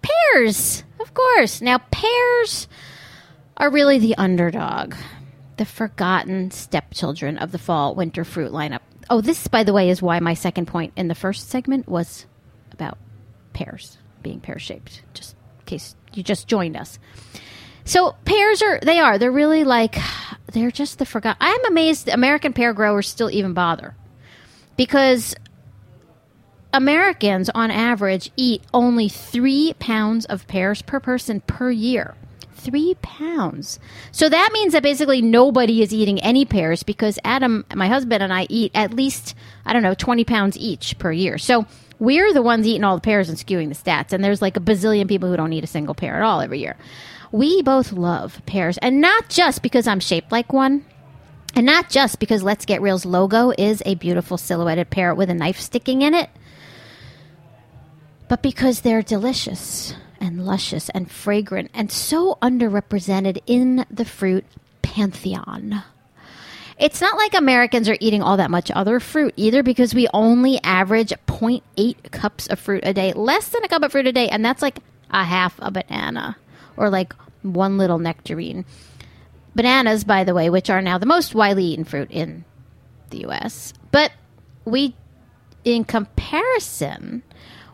pears. 0.00 0.84
Of 1.00 1.12
course. 1.14 1.60
Now 1.60 1.78
pears 1.90 2.68
are 3.56 3.70
really 3.70 3.98
the 3.98 4.16
underdog, 4.16 4.94
the 5.58 5.66
forgotten 5.66 6.50
stepchildren 6.50 7.36
of 7.38 7.52
the 7.52 7.58
fall 7.58 7.94
winter 7.94 8.24
fruit 8.24 8.52
lineup. 8.52 8.80
Oh, 9.10 9.20
this 9.20 9.48
by 9.48 9.62
the 9.62 9.72
way 9.72 9.90
is 9.90 10.00
why 10.02 10.20
my 10.20 10.34
second 10.34 10.66
point 10.66 10.92
in 10.96 11.08
the 11.08 11.14
first 11.14 11.48
segment 11.48 11.88
was 11.88 12.26
about 12.72 12.98
pears 13.52 13.98
being 14.22 14.40
pear 14.40 14.58
shaped. 14.58 15.02
Just 15.14 15.36
case 15.68 15.94
you 16.14 16.22
just 16.22 16.48
joined 16.48 16.76
us. 16.76 16.98
So 17.84 18.16
pears 18.24 18.60
are 18.62 18.80
they 18.80 18.98
are 18.98 19.18
they're 19.18 19.32
really 19.32 19.64
like 19.64 19.96
they're 20.52 20.70
just 20.70 20.98
the 20.98 21.06
forgot. 21.06 21.36
I'm 21.40 21.64
amazed 21.66 22.08
American 22.08 22.52
pear 22.52 22.72
growers 22.72 23.08
still 23.08 23.30
even 23.30 23.54
bother 23.54 23.94
because 24.76 25.34
Americans 26.72 27.48
on 27.54 27.70
average 27.70 28.30
eat 28.36 28.62
only 28.74 29.08
three 29.08 29.74
pounds 29.78 30.26
of 30.26 30.46
pears 30.46 30.82
per 30.82 31.00
person 31.00 31.40
per 31.40 31.70
year. 31.70 32.14
Three 32.52 32.96
pounds. 33.00 33.78
So 34.10 34.28
that 34.28 34.50
means 34.52 34.72
that 34.72 34.82
basically 34.82 35.22
nobody 35.22 35.80
is 35.80 35.94
eating 35.94 36.20
any 36.20 36.44
pears 36.44 36.82
because 36.82 37.18
Adam, 37.24 37.64
my 37.74 37.86
husband, 37.86 38.22
and 38.22 38.32
I 38.32 38.46
eat 38.50 38.72
at 38.74 38.92
least, 38.92 39.34
I 39.64 39.72
don't 39.72 39.82
know, 39.82 39.94
20 39.94 40.24
pounds 40.24 40.58
each 40.58 40.98
per 40.98 41.12
year. 41.12 41.38
So 41.38 41.66
we're 41.98 42.32
the 42.32 42.42
ones 42.42 42.66
eating 42.66 42.84
all 42.84 42.96
the 42.96 43.00
pears 43.00 43.28
and 43.28 43.38
skewing 43.38 43.68
the 43.68 43.74
stats. 43.74 44.12
And 44.12 44.22
there's 44.22 44.42
like 44.42 44.56
a 44.56 44.60
bazillion 44.60 45.08
people 45.08 45.28
who 45.28 45.36
don't 45.36 45.52
eat 45.52 45.64
a 45.64 45.68
single 45.68 45.94
pear 45.94 46.16
at 46.16 46.22
all 46.22 46.40
every 46.40 46.60
year. 46.60 46.76
We 47.30 47.62
both 47.62 47.92
love 47.92 48.40
pears, 48.46 48.78
and 48.78 49.00
not 49.00 49.28
just 49.28 49.62
because 49.62 49.86
I'm 49.86 50.00
shaped 50.00 50.32
like 50.32 50.52
one. 50.52 50.84
And 51.54 51.66
not 51.66 51.90
just 51.90 52.20
because 52.20 52.42
Let's 52.42 52.66
Get 52.66 52.82
Real's 52.82 53.04
logo 53.04 53.52
is 53.56 53.82
a 53.84 53.96
beautiful 53.96 54.36
silhouetted 54.36 54.90
pear 54.90 55.14
with 55.14 55.30
a 55.30 55.34
knife 55.34 55.58
sticking 55.58 56.02
in 56.02 56.14
it, 56.14 56.30
but 58.28 58.42
because 58.42 58.82
they're 58.82 59.02
delicious 59.02 59.94
and 60.20 60.44
luscious 60.44 60.88
and 60.90 61.10
fragrant 61.10 61.70
and 61.74 61.90
so 61.90 62.36
underrepresented 62.42 63.40
in 63.46 63.86
the 63.90 64.04
fruit 64.04 64.44
pantheon. 64.82 65.82
It's 66.78 67.00
not 67.00 67.16
like 67.16 67.34
Americans 67.34 67.88
are 67.88 67.96
eating 67.98 68.22
all 68.22 68.36
that 68.36 68.50
much 68.50 68.70
other 68.70 69.00
fruit 69.00 69.34
either 69.36 69.62
because 69.64 69.94
we 69.94 70.06
only 70.14 70.62
average 70.62 71.12
0.8 71.26 72.10
cups 72.12 72.46
of 72.46 72.60
fruit 72.60 72.84
a 72.86 72.94
day, 72.94 73.12
less 73.12 73.48
than 73.48 73.64
a 73.64 73.68
cup 73.68 73.82
of 73.82 73.90
fruit 73.90 74.06
a 74.06 74.12
day, 74.12 74.28
and 74.28 74.44
that's 74.44 74.62
like 74.62 74.78
a 75.10 75.24
half 75.24 75.54
a 75.58 75.70
banana 75.72 76.36
or 76.76 76.88
like 76.88 77.14
one 77.42 77.78
little 77.78 77.98
nectarine. 77.98 78.64
Bananas, 79.56 80.04
by 80.04 80.22
the 80.22 80.34
way, 80.34 80.50
which 80.50 80.70
are 80.70 80.80
now 80.80 80.98
the 80.98 81.06
most 81.06 81.34
widely 81.34 81.64
eaten 81.64 81.84
fruit 81.84 82.10
in 82.12 82.44
the 83.10 83.26
US. 83.26 83.74
But 83.90 84.12
we, 84.64 84.94
in 85.64 85.84
comparison, 85.84 87.24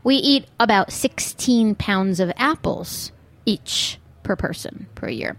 we 0.03 0.17
eat 0.17 0.47
about 0.59 0.93
16 0.93 1.75
pounds 1.75 2.21
of 2.21 2.33
apples 2.37 3.13
each 3.45 3.99
per 4.23 4.37
person 4.37 4.87
per 4.95 5.09
year. 5.09 5.37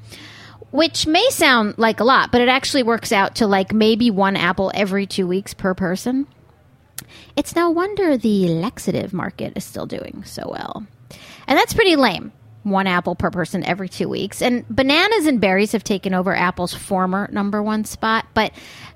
Which 0.71 1.07
may 1.07 1.29
sound 1.29 1.75
like 1.77 1.99
a 1.99 2.03
lot, 2.03 2.31
but 2.31 2.41
it 2.41 2.49
actually 2.49 2.83
works 2.83 3.11
out 3.11 3.35
to 3.35 3.47
like 3.47 3.73
maybe 3.73 4.11
one 4.11 4.35
apple 4.35 4.71
every 4.73 5.05
two 5.05 5.27
weeks 5.27 5.53
per 5.53 5.73
person. 5.73 6.27
It's 7.35 7.55
no 7.55 7.69
wonder 7.69 8.17
the 8.17 8.47
laxative 8.49 9.13
market 9.13 9.53
is 9.55 9.63
still 9.63 9.85
doing 9.85 10.23
so 10.25 10.49
well. 10.49 10.85
And 11.47 11.57
that's 11.57 11.73
pretty 11.73 11.95
lame. 11.95 12.31
One 12.63 12.87
apple 12.87 13.15
per 13.15 13.29
person 13.29 13.63
every 13.63 13.87
two 13.89 14.09
weeks. 14.09 14.41
And 14.41 14.67
bananas 14.69 15.27
and 15.27 15.39
berries 15.39 15.73
have 15.73 15.83
taken 15.83 16.13
over 16.13 16.35
Apple's 16.35 16.73
former 16.73 17.29
number 17.31 17.61
one 17.61 17.85
spot. 17.85 18.25
But 18.33 18.51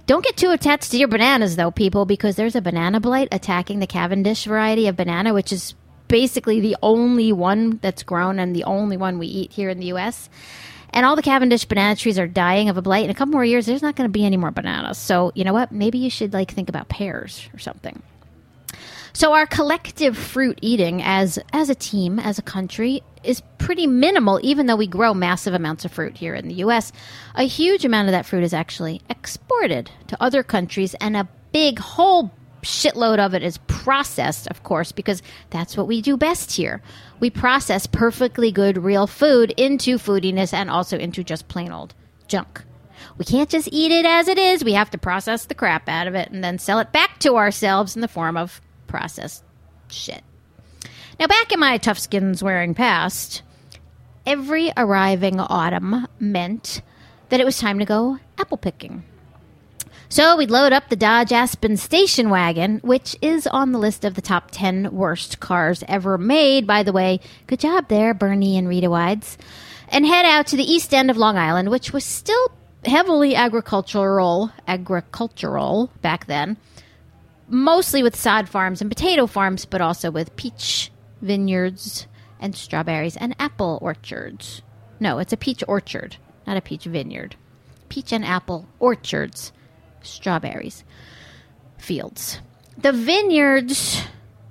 don't 0.08 0.26
get 0.26 0.38
too 0.38 0.50
attached 0.50 0.90
to 0.92 0.98
your 0.98 1.08
bananas, 1.08 1.56
though, 1.56 1.70
people, 1.70 2.06
because 2.06 2.36
there's 2.36 2.56
a 2.56 2.62
banana 2.62 3.00
blight 3.00 3.28
attacking 3.32 3.80
the 3.80 3.86
Cavendish 3.86 4.46
variety 4.46 4.88
of 4.88 4.96
banana, 4.96 5.36
which 5.36 5.52
is 5.52 5.76
basically 6.08 6.60
the 6.60 6.76
only 6.82 7.32
one 7.32 7.78
that's 7.84 8.02
grown 8.02 8.40
and 8.40 8.56
the 8.56 8.64
only 8.64 8.98
one 8.98 9.20
we 9.20 9.28
eat 9.28 9.52
here 9.52 9.70
in 9.70 9.80
the 9.80 9.86
U.S. 9.88 10.30
And 10.92 11.06
all 11.06 11.16
the 11.16 11.22
Cavendish 11.22 11.66
banana 11.66 11.96
trees 11.96 12.18
are 12.18 12.28
dying 12.28 12.70
of 12.70 12.78
a 12.78 12.82
blight. 12.82 13.06
In 13.06 13.12
a 13.12 13.14
couple 13.14 13.34
more 13.34 13.46
years, 13.46 13.66
there's 13.66 13.82
not 13.82 13.96
going 13.96 14.08
to 14.08 14.12
be 14.12 14.26
any 14.26 14.38
more 14.38 14.52
bananas. 14.52 14.98
So, 14.98 15.32
you 15.36 15.44
know 15.44 15.54
what? 15.54 15.72
Maybe 15.72 15.98
you 15.98 16.10
should 16.10 16.34
like 16.34 16.52
think 16.52 16.70
about 16.70 16.90
pears 16.90 17.48
or 17.54 17.60
something. 17.60 18.02
So 19.14 19.34
our 19.34 19.46
collective 19.46 20.18
fruit 20.18 20.60
eating 20.62 21.02
as 21.02 21.40
as 21.52 21.70
a 21.70 21.76
team, 21.76 22.20
as 22.20 22.38
a 22.38 22.44
country, 22.44 23.02
is 23.24 23.42
pretty 23.58 23.88
minimal, 23.88 24.40
even 24.44 24.68
though 24.68 24.76
we 24.76 24.88
grow 24.88 25.14
massive 25.14 25.54
amounts 25.54 25.84
of 25.84 25.92
fruit 25.92 26.18
here 26.18 26.36
in 26.36 26.48
the 26.48 26.56
U.S. 26.56 26.92
A 27.36 27.44
huge 27.44 27.86
amount 27.86 28.08
of 28.08 28.12
that 28.12 28.26
fruit 28.26 28.44
is 28.44 28.54
actually 28.54 29.02
exported 29.10 29.92
to 30.08 30.24
other 30.24 30.44
countries, 30.44 30.96
and 31.02 31.18
a 31.18 31.28
big 31.52 31.80
whole 31.80 32.32
shitload 32.62 33.20
of 33.20 33.34
it 33.34 33.44
is 33.44 33.58
processed, 33.68 34.48
of 34.48 34.64
course, 34.64 34.92
because 34.92 35.22
that's 35.50 35.76
what 35.76 35.88
we 35.88 36.02
do 36.02 36.18
best 36.18 36.52
here. 36.52 36.82
We 37.20 37.30
process 37.30 37.86
perfectly 37.86 38.52
good 38.52 38.78
real 38.78 39.08
food 39.08 39.52
into 39.52 39.98
foodiness 39.98 40.54
and 40.54 40.70
also 40.70 40.98
into 40.98 41.24
just 41.24 41.48
plain 41.48 41.72
old 41.72 41.94
junk. 42.28 42.64
We 43.18 43.26
can't 43.26 43.50
just 43.50 43.70
eat 43.72 43.92
it 43.92 44.06
as 44.06 44.28
it 44.28 44.38
is. 44.38 44.64
We 44.64 44.74
have 44.74 44.90
to 44.92 44.98
process 44.98 45.46
the 45.46 45.56
crap 45.56 45.90
out 45.90 46.08
of 46.08 46.16
it 46.16 46.30
and 46.32 46.44
then 46.44 46.60
sell 46.60 46.80
it 46.80 46.92
back 46.92 47.20
to 47.20 47.36
ourselves 47.36 47.96
in 47.96 48.02
the 48.02 48.08
form 48.08 48.38
of 48.38 48.62
processed 48.88 49.44
shit. 49.90 50.24
Now, 51.20 51.28
back 51.28 51.52
in 51.52 51.60
my 51.60 51.78
tough 51.78 52.00
skins 52.00 52.42
wearing 52.42 52.74
past, 52.74 53.42
every 54.26 54.72
arriving 54.78 55.40
autumn 55.40 56.08
meant 56.20 56.82
that 57.28 57.42
it 57.42 57.46
was 57.46 57.60
time 57.60 57.80
to 57.80 57.86
go 57.86 58.20
apple 58.38 58.58
picking. 58.58 59.04
So 60.12 60.38
we'd 60.38 60.50
load 60.50 60.74
up 60.74 60.90
the 60.90 60.96
Dodge 60.96 61.32
Aspen 61.32 61.78
station 61.78 62.32
wagon, 62.32 62.80
which 62.80 63.16
is 63.22 63.46
on 63.46 63.72
the 63.72 63.78
list 63.78 64.04
of 64.04 64.16
the 64.16 64.24
top 64.24 64.50
10 64.50 64.92
worst 64.92 65.40
cars 65.40 65.84
ever 65.88 66.18
made, 66.18 66.66
by 66.66 66.82
the 66.82 66.92
way. 66.92 67.20
Good 67.46 67.60
job 67.60 67.90
there, 67.90 68.16
Bernie 68.16 68.58
and 68.58 68.68
Rita 68.68 68.90
Wides. 68.90 69.38
And 69.90 70.08
head 70.08 70.26
out 70.26 70.48
to 70.48 70.58
the 70.58 70.64
east 70.64 70.96
end 70.96 71.12
of 71.12 71.18
Long 71.18 71.38
Island, 71.38 71.70
which 71.70 71.94
was 71.94 72.04
still 72.04 72.52
heavily 72.84 73.36
agricultural, 73.36 74.52
agricultural 74.68 75.92
back 76.02 76.26
then. 76.26 76.58
Mostly 77.48 78.02
with 78.02 78.16
sod 78.16 78.50
farms 78.50 78.82
and 78.82 78.90
potato 78.90 79.28
farms, 79.28 79.66
but 79.66 79.80
also 79.80 80.10
with 80.10 80.36
peach 80.36 80.92
vineyards 81.22 82.08
and 82.40 82.56
strawberries 82.56 83.16
and 83.16 83.36
apple 83.38 83.78
orchards. 83.80 84.64
No, 85.00 85.20
it's 85.20 85.34
a 85.34 85.38
peach 85.38 85.64
orchard, 85.68 86.18
not 86.48 86.58
a 86.58 86.62
peach 86.62 86.86
vineyard. 86.86 87.36
Peach 87.90 88.12
and 88.12 88.26
apple 88.26 88.68
orchards 88.80 89.52
strawberries 90.02 90.84
fields. 91.78 92.40
The 92.78 92.92
vineyards, 92.92 94.02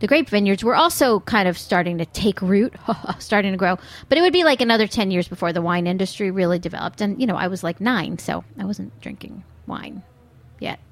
the 0.01 0.07
grape 0.07 0.29
vineyards, 0.29 0.65
were 0.65 0.77
also 0.77 1.21
kind 1.21 1.49
of 1.49 1.57
starting 1.57 1.99
to 1.99 2.07
take 2.07 2.43
root, 2.43 2.75
starting 3.19 3.53
to 3.53 3.59
grow. 3.59 3.79
But 4.09 4.19
it 4.19 4.21
would 4.23 4.33
be 4.33 4.45
like 4.45 4.61
another 4.61 4.87
10 4.87 5.11
years 5.11 5.29
before 5.29 5.53
the 5.53 5.63
wine 5.63 5.87
industry 5.87 6.31
really 6.31 6.59
developed. 6.59 7.01
And, 7.01 7.21
you 7.21 7.27
know, 7.27 7.37
I 7.37 7.49
was 7.49 7.63
like 7.63 7.81
nine, 7.81 8.19
so 8.19 8.45
I 8.59 8.65
wasn't 8.65 8.99
drinking 9.01 9.45
wine 9.67 10.03
yet. 10.61 10.81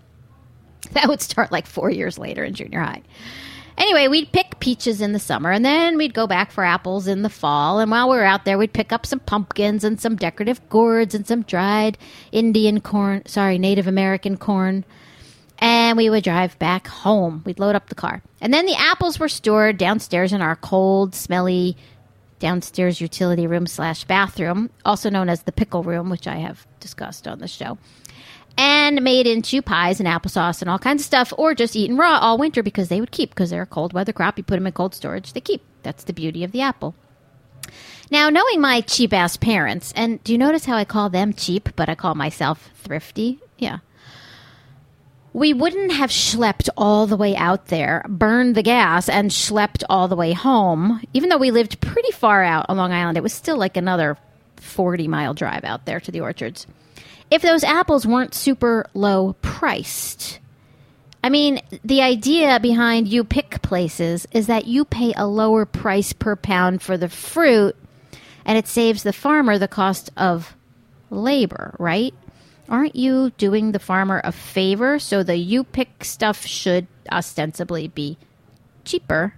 That 0.93 1.09
would 1.09 1.21
start 1.21 1.51
like 1.51 1.67
four 1.67 1.91
years 1.91 2.17
later 2.17 2.45
in 2.45 2.55
junior 2.55 2.81
high. 2.81 3.03
Anyway, 3.79 4.09
we'd 4.09 4.33
pick 4.33 4.59
peaches 4.59 5.01
in 5.01 5.13
the 5.13 5.19
summer 5.19 5.53
and 5.53 5.65
then 5.65 5.97
we'd 5.97 6.15
go 6.15 6.27
back 6.27 6.51
for 6.51 6.65
apples 6.65 7.07
in 7.07 7.23
the 7.23 7.29
fall. 7.29 7.79
And 7.79 7.91
while 7.91 8.09
we 8.09 8.17
were 8.17 8.25
out 8.25 8.45
there, 8.45 8.57
we'd 8.57 8.73
pick 8.73 8.93
up 8.93 9.05
some 9.05 9.21
pumpkins 9.21 9.85
and 9.85 10.01
some 10.01 10.17
decorative 10.17 10.67
gourds 10.69 11.15
and 11.15 11.27
some 11.27 11.43
dried 11.43 11.99
Indian 12.33 12.81
corn, 12.81 13.23
sorry, 13.27 13.59
Native 13.59 13.87
American 13.87 14.37
corn. 14.37 14.85
And 15.59 15.97
we 15.97 16.11
would 16.11 16.25
drive 16.25 16.59
back 16.59 16.87
home. 16.87 17.43
We'd 17.45 17.59
load 17.59 17.75
up 17.75 17.89
the 17.89 17.95
car. 17.95 18.23
And 18.41 18.53
then 18.53 18.67
the 18.67 18.77
apples 18.77 19.19
were 19.19 19.29
stored 19.29 19.79
downstairs 19.79 20.33
in 20.33 20.43
our 20.43 20.57
cold, 20.57 21.15
smelly 21.15 21.77
downstairs 22.39 23.01
utility 23.01 23.47
room 23.47 23.67
slash 23.67 24.05
bathroom, 24.05 24.71
also 24.85 25.09
known 25.09 25.29
as 25.31 25.43
the 25.43 25.53
pickle 25.53 25.83
room, 25.83 26.11
which 26.11 26.27
I 26.27 26.37
have 26.37 26.67
discussed 26.81 27.27
on 27.27 27.39
the 27.39 27.49
show 27.49 27.79
and 28.57 29.03
made 29.03 29.27
into 29.27 29.61
pies 29.61 30.01
and 30.01 30.09
applesauce 30.09 30.63
and 30.63 30.71
all 30.71 30.79
kinds 30.79 31.03
of 31.03 31.07
stuff, 31.07 31.33
or 31.37 31.55
just 31.55 31.77
eaten 31.77 31.97
raw 31.97 32.19
all 32.19 32.39
winter 32.39 32.63
because 32.63 32.89
they 32.89 33.01
would 33.01 33.11
keep 33.11 33.31
because 33.31 33.51
they're 33.51 33.63
a 33.63 33.67
cold 33.67 33.93
weather 33.93 34.13
crop. 34.13 34.39
You 34.39 34.45
put 34.45 34.55
them 34.55 34.67
in 34.67 34.73
cold 34.73 34.95
storage, 34.95 35.33
they 35.33 35.41
keep. 35.41 35.63
That's 35.83 36.05
the 36.05 36.13
beauty 36.13 36.43
of 36.43 36.53
the 36.53 36.63
apple. 36.63 36.95
Now, 38.11 38.31
knowing 38.31 38.61
my 38.61 38.81
cheap 38.83 39.13
ass 39.13 39.37
parents, 39.37 39.93
and 39.97 40.23
do 40.23 40.33
you 40.33 40.39
notice 40.39 40.65
how 40.65 40.77
I 40.77 40.85
call 40.85 41.11
them 41.11 41.33
cheap, 41.33 41.69
but 41.77 41.89
I 41.89 41.95
call 41.95 42.15
myself 42.15 42.71
thrifty? 42.77 43.41
Yeah. 43.59 43.79
We 45.33 45.53
wouldn't 45.53 45.93
have 45.93 46.11
schlepped 46.11 46.71
all 46.79 47.07
the 47.07 47.17
way 47.17 47.37
out 47.37 47.67
there, 47.67 48.05
burned 48.09 48.55
the 48.55 48.63
gas, 48.63 49.09
and 49.09 49.31
schlepped 49.31 49.83
all 49.91 50.09
the 50.09 50.17
way 50.17 50.33
home. 50.33 51.03
Even 51.13 51.29
though 51.29 51.37
we 51.37 51.51
lived 51.51 51.81
pretty 51.81 52.13
far 52.13 52.43
out 52.43 52.67
on 52.69 52.79
Long 52.79 52.93
Island, 52.93 53.19
it 53.19 53.23
was 53.23 53.35
still 53.35 53.59
like 53.59 53.77
another 53.77 54.17
40 54.57 55.09
mile 55.09 55.35
drive 55.35 55.65
out 55.65 55.85
there 55.85 56.01
to 56.01 56.11
the 56.11 56.21
orchards 56.21 56.67
if 57.31 57.43
those 57.43 57.65
apples 57.65 58.07
weren't 58.07 58.35
super 58.35 58.87
low 58.95 59.35
priced. 59.43 60.39
I 61.25 61.29
mean, 61.29 61.61
the 61.85 62.03
idea 62.03 62.61
behind 62.61 63.09
you 63.09 63.25
pick 63.25 63.63
places 63.63 64.29
is 64.31 64.47
that 64.47 64.67
you 64.67 64.85
pay 64.85 65.13
a 65.17 65.27
lower 65.27 65.67
price 65.67 66.13
per 66.13 66.37
pound 66.37 66.83
for 66.83 66.97
the 66.97 67.09
fruit 67.09 67.75
and 68.45 68.57
it 68.57 68.69
saves 68.69 69.03
the 69.03 69.13
farmer 69.13 69.59
the 69.59 69.67
cost 69.67 70.11
of 70.17 70.55
labor, 71.11 71.75
right? 71.79 72.15
Aren't 72.69 72.97
you 72.97 73.31
doing 73.39 73.73
the 73.73 73.79
farmer 73.81 74.21
a 74.23 74.33
favor? 74.33 74.99
So 74.99 75.23
the 75.23 75.37
you 75.37 75.65
pick 75.65 76.05
stuff 76.05 76.47
should 76.47 76.87
ostensibly 77.11 77.89
be 77.89 78.19
cheaper 78.85 79.35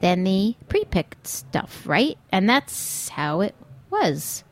than 0.00 0.24
the 0.24 0.56
pre 0.68 0.84
picked 0.84 1.26
stuff, 1.26 1.82
right? 1.86 2.18
And 2.30 2.48
that's 2.48 3.08
how 3.10 3.40
it 3.40 3.54
was 3.90 4.44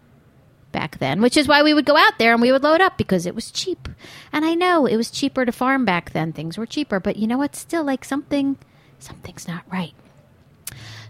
back 0.79 0.99
then, 0.99 1.21
which 1.21 1.37
is 1.37 1.49
why 1.49 1.64
we 1.64 1.75
would 1.75 1.85
go 1.85 1.97
out 1.97 2.21
there 2.21 2.33
and 2.33 2.41
we 2.41 2.53
would 2.53 2.62
load 2.62 2.81
up 2.81 2.97
because 2.97 3.27
it 3.27 3.35
was 3.35 3.51
cheap. 3.51 3.88
And 4.33 4.45
I 4.45 4.55
know 4.55 4.87
it 4.87 4.97
was 4.97 5.11
cheaper 5.11 5.45
to 5.45 5.51
farm 5.51 5.85
back 5.85 6.12
then. 6.12 6.33
Things 6.33 6.57
were 6.57 6.67
cheaper, 6.67 7.01
but 7.01 7.17
you 7.17 7.27
know 7.27 7.37
what? 7.37 7.57
Still, 7.57 7.83
like 7.83 8.05
something, 8.05 8.57
something's 9.01 9.49
not 9.49 9.64
right. 9.73 9.93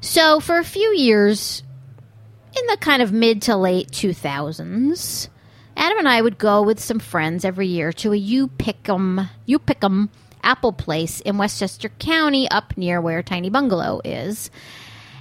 So 0.01 0.41
for 0.41 0.57
a 0.57 0.65
few 0.65 0.89
years, 0.97 1.63
in 2.57 2.67
the 2.69 2.79
kind 2.79 3.03
of 3.03 3.13
mid 3.13 3.43
to 3.43 3.57
late 3.57 3.91
2000s, 3.91 5.29
Adam 5.77 5.99
and 5.99 6.09
I 6.09 6.23
would 6.23 6.39
go 6.39 6.63
with 6.63 6.81
some 6.81 6.99
friends 6.99 7.45
every 7.45 7.67
year 7.67 7.93
to 7.93 8.15
a 8.15 8.17
You 8.17 8.49
Pick'em, 8.49 9.29
You 9.45 9.59
Pick'em 9.59 10.09
apple 10.43 10.73
place 10.73 11.21
in 11.21 11.37
Westchester 11.37 11.91
County 11.91 12.49
up 12.51 12.79
near 12.79 13.03
where 13.03 13.23
Tiny 13.23 13.51
Bungalow 13.51 14.01
is. 14.03 14.51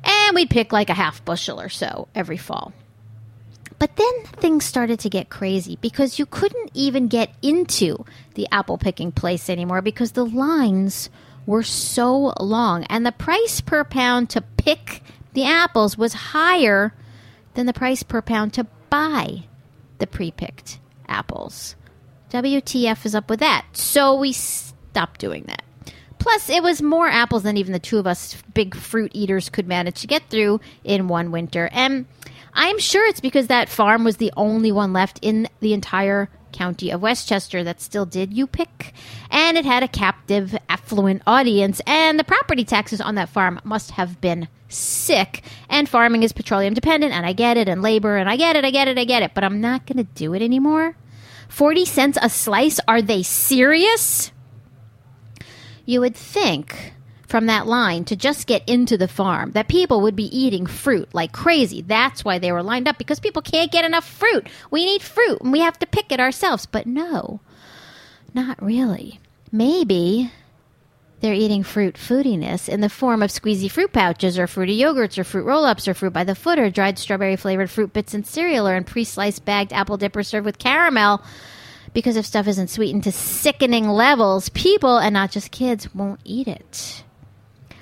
And 0.05 0.36
we'd 0.36 0.49
pick 0.49 0.71
like 0.71 0.89
a 0.89 0.93
half 0.93 1.25
bushel 1.25 1.60
or 1.60 1.67
so 1.67 2.07
every 2.15 2.38
fall. 2.38 2.71
But 3.79 3.95
then 3.95 4.23
things 4.25 4.65
started 4.65 4.99
to 5.01 5.09
get 5.09 5.29
crazy 5.29 5.77
because 5.81 6.17
you 6.17 6.25
couldn't 6.25 6.71
even 6.73 7.07
get 7.07 7.33
into 7.41 8.05
the 8.33 8.47
apple 8.51 8.77
picking 8.77 9.11
place 9.11 9.49
anymore 9.49 9.81
because 9.81 10.13
the 10.13 10.25
lines 10.25 11.09
were 11.45 11.63
so 11.63 12.33
long 12.39 12.83
and 12.85 13.05
the 13.05 13.11
price 13.11 13.61
per 13.61 13.83
pound 13.83 14.29
to 14.31 14.41
pick 14.41 15.03
the 15.33 15.45
apples 15.45 15.97
was 15.97 16.13
higher 16.13 16.93
than 17.53 17.67
the 17.67 17.73
price 17.73 18.03
per 18.03 18.21
pound 18.21 18.53
to 18.53 18.65
buy 18.89 19.43
the 19.99 20.07
pre 20.07 20.31
picked 20.31 20.79
apples. 21.07 21.75
WTF 22.31 23.05
is 23.05 23.15
up 23.15 23.29
with 23.29 23.39
that? 23.39 23.65
So 23.73 24.15
we 24.15 24.33
stopped 24.33 25.19
doing 25.19 25.43
that. 25.47 25.63
Plus, 26.19 26.49
it 26.49 26.61
was 26.61 26.81
more 26.81 27.07
apples 27.07 27.43
than 27.43 27.57
even 27.57 27.71
the 27.71 27.79
two 27.79 27.99
of 27.99 28.07
us 28.07 28.35
big 28.53 28.75
fruit 28.75 29.11
eaters 29.13 29.49
could 29.49 29.67
manage 29.67 30.01
to 30.01 30.07
get 30.07 30.23
through 30.29 30.59
in 30.83 31.07
one 31.07 31.31
winter. 31.31 31.69
And 31.71 32.05
I'm 32.59 32.79
sure 32.79 33.05
it's 33.05 33.19
because 33.19 33.47
that 33.47 33.69
farm 33.69 34.03
was 34.03 34.17
the 34.17 34.33
only 34.35 34.71
one 34.71 34.91
left 34.91 35.19
in 35.21 35.47
the 35.59 35.73
entire 35.73 36.27
county 36.51 36.89
of 36.89 37.03
Westchester 37.03 37.63
that 37.63 37.79
still 37.79 38.07
did 38.07 38.33
you 38.33 38.47
pick. 38.47 38.93
And 39.29 39.57
it 39.57 39.63
had 39.63 39.83
a 39.83 39.87
captive, 39.87 40.57
affluent 40.67 41.21
audience. 41.27 41.81
And 41.85 42.19
the 42.19 42.23
property 42.23 42.65
taxes 42.65 42.99
on 42.99 43.13
that 43.13 43.29
farm 43.29 43.61
must 43.63 43.91
have 43.91 44.19
been 44.21 44.47
sick. 44.69 45.43
And 45.69 45.87
farming 45.87 46.23
is 46.23 46.33
petroleum 46.33 46.73
dependent. 46.73 47.13
And 47.13 47.27
I 47.27 47.33
get 47.33 47.57
it. 47.57 47.69
And 47.69 47.83
labor. 47.83 48.17
And 48.17 48.27
I 48.27 48.37
get 48.37 48.55
it. 48.55 48.65
I 48.65 48.71
get 48.71 48.87
it. 48.87 48.97
I 48.97 49.05
get 49.05 49.21
it. 49.21 49.35
But 49.35 49.43
I'm 49.43 49.61
not 49.61 49.85
going 49.85 50.03
to 50.03 50.11
do 50.15 50.33
it 50.33 50.41
anymore. 50.41 50.97
40 51.49 51.85
cents 51.85 52.17
a 52.19 52.27
slice? 52.27 52.79
Are 52.87 53.03
they 53.03 53.21
serious? 53.21 54.31
You 55.85 56.01
would 56.01 56.15
think 56.15 56.93
from 57.27 57.45
that 57.45 57.67
line 57.67 58.05
to 58.05 58.15
just 58.15 58.47
get 58.47 58.67
into 58.67 58.97
the 58.97 59.07
farm 59.07 59.51
that 59.51 59.67
people 59.67 60.01
would 60.01 60.15
be 60.15 60.35
eating 60.37 60.65
fruit 60.65 61.13
like 61.13 61.31
crazy. 61.33 61.81
That's 61.81 62.23
why 62.23 62.39
they 62.39 62.51
were 62.51 62.63
lined 62.63 62.87
up 62.87 62.97
because 62.97 63.19
people 63.19 63.41
can't 63.41 63.71
get 63.71 63.85
enough 63.85 64.07
fruit. 64.07 64.47
We 64.71 64.85
need 64.85 65.01
fruit 65.01 65.41
and 65.41 65.51
we 65.51 65.59
have 65.59 65.77
to 65.79 65.85
pick 65.85 66.11
it 66.11 66.19
ourselves. 66.19 66.65
But 66.65 66.87
no, 66.87 67.41
not 68.33 68.61
really. 68.63 69.19
Maybe 69.51 70.31
they're 71.19 71.33
eating 71.33 71.63
fruit 71.63 71.95
foodiness 71.95 72.69
in 72.69 72.81
the 72.81 72.89
form 72.89 73.21
of 73.21 73.31
squeezy 73.31 73.69
fruit 73.69 73.91
pouches 73.91 74.39
or 74.39 74.47
fruity 74.47 74.79
yogurts 74.79 75.17
or 75.17 75.23
fruit 75.23 75.45
roll 75.45 75.65
ups 75.65 75.87
or 75.87 75.93
fruit 75.93 76.13
by 76.13 76.23
the 76.23 76.35
foot 76.35 76.59
or 76.59 76.69
dried 76.69 76.97
strawberry 76.97 77.35
flavored 77.35 77.69
fruit 77.69 77.91
bits 77.91 78.13
in 78.13 78.23
cereal 78.23 78.67
or 78.67 78.75
in 78.75 78.83
pre 78.83 79.03
sliced 79.03 79.43
bagged 79.43 79.73
apple 79.73 79.97
dippers 79.97 80.27
served 80.27 80.45
with 80.45 80.59
caramel 80.59 81.21
because 81.93 82.15
if 82.15 82.25
stuff 82.25 82.47
isn't 82.47 82.69
sweetened 82.69 83.05
to 83.05 83.11
sickening 83.11 83.89
levels, 83.89 84.49
people, 84.49 84.97
and 84.97 85.13
not 85.13 85.31
just 85.31 85.49
kids, 85.49 85.95
won't 85.95 86.19
eat 86.23 86.47
it. 86.47 87.03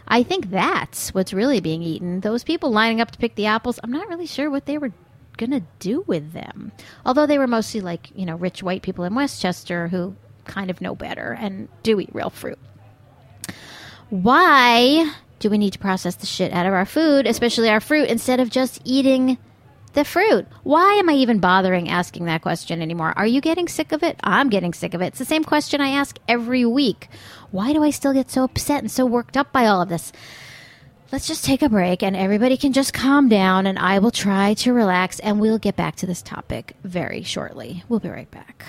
I 0.08 0.24
think 0.24 0.52
that's 0.52 1.14
what's 1.14 1.34
really 1.34 1.60
being 1.60 1.82
eaten. 1.82 2.20
Those 2.22 2.44
people 2.44 2.72
lining 2.72 3.02
up 3.02 3.12
to 3.12 3.18
pick 3.18 3.36
the 3.36 3.48
apples, 3.48 3.80
I'm 3.84 3.92
not 3.92 4.08
really 4.08 4.28
sure 4.28 4.50
what 4.50 4.66
they 4.66 4.78
were 4.78 4.92
going 5.38 5.52
to 5.52 5.64
do 5.80 6.04
with 6.08 6.34
them. 6.34 6.72
Although 7.06 7.26
they 7.26 7.38
were 7.38 7.48
mostly 7.48 7.82
like, 7.82 8.10
you 8.16 8.26
know, 8.26 8.36
rich 8.36 8.64
white 8.64 8.82
people 8.82 9.04
in 9.04 9.16
Westchester 9.16 9.88
who 9.88 10.16
kind 10.46 10.70
of 10.70 10.82
know 10.82 10.96
better 10.96 11.32
and 11.40 11.68
do 11.84 12.00
eat 12.00 12.10
real 12.14 12.30
fruit. 12.30 12.60
Why 14.10 15.12
do 15.40 15.50
we 15.50 15.58
need 15.58 15.74
to 15.74 15.80
process 15.80 16.16
the 16.16 16.26
shit 16.26 16.54
out 16.54 16.66
of 16.66 16.74
our 16.74 16.86
food, 16.86 17.26
especially 17.28 17.70
our 17.70 17.82
fruit, 17.82 18.08
instead 18.10 18.40
of 18.40 18.50
just 18.50 18.82
eating 18.86 19.38
the 19.96 20.06
fruit. 20.06 20.46
Why 20.64 20.94
am 20.94 21.10
I 21.10 21.14
even 21.14 21.40
bothering 21.40 21.90
asking 21.90 22.26
that 22.26 22.42
question 22.42 22.82
anymore? 22.82 23.14
Are 23.18 23.26
you 23.26 23.42
getting 23.42 23.68
sick 23.68 23.92
of 23.92 24.04
it? 24.04 24.20
I'm 24.24 24.50
getting 24.50 24.74
sick 24.74 24.94
of 24.94 25.02
it. 25.02 25.08
It's 25.08 25.20
the 25.20 25.26
same 25.26 25.44
question 25.44 25.82
I 25.82 25.90
ask 25.90 26.20
every 26.28 26.66
week. 26.66 27.08
Why 27.52 27.74
do 27.74 27.84
I 27.84 27.90
still 27.90 28.14
get 28.14 28.30
so 28.30 28.44
upset 28.44 28.82
and 28.82 28.92
so 28.92 29.06
worked 29.06 29.38
up 29.38 29.52
by 29.52 29.66
all 29.66 29.82
of 29.82 29.90
this? 29.90 30.12
Let's 31.12 31.28
just 31.28 31.46
take 31.46 31.62
a 31.62 31.70
break 31.70 32.04
and 32.04 32.16
everybody 32.16 32.58
can 32.58 32.74
just 32.74 32.94
calm 32.94 33.30
down 33.30 33.66
and 33.68 33.80
I 33.80 34.00
will 34.00 34.12
try 34.12 34.54
to 34.56 34.74
relax 34.74 35.20
and 35.20 35.40
we'll 35.40 35.60
get 35.60 35.76
back 35.76 35.96
to 35.98 36.06
this 36.06 36.22
topic 36.22 36.76
very 36.84 37.24
shortly. 37.24 37.84
We'll 37.88 38.00
be 38.00 38.10
right 38.10 38.30
back. 38.30 38.66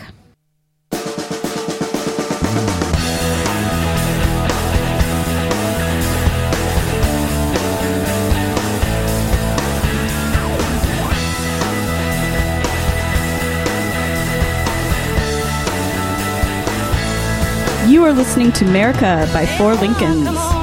Listening 18.16 18.50
to 18.50 18.64
America 18.64 19.28
by 19.32 19.44
Four 19.44 19.74
Lincolns. 19.74 20.55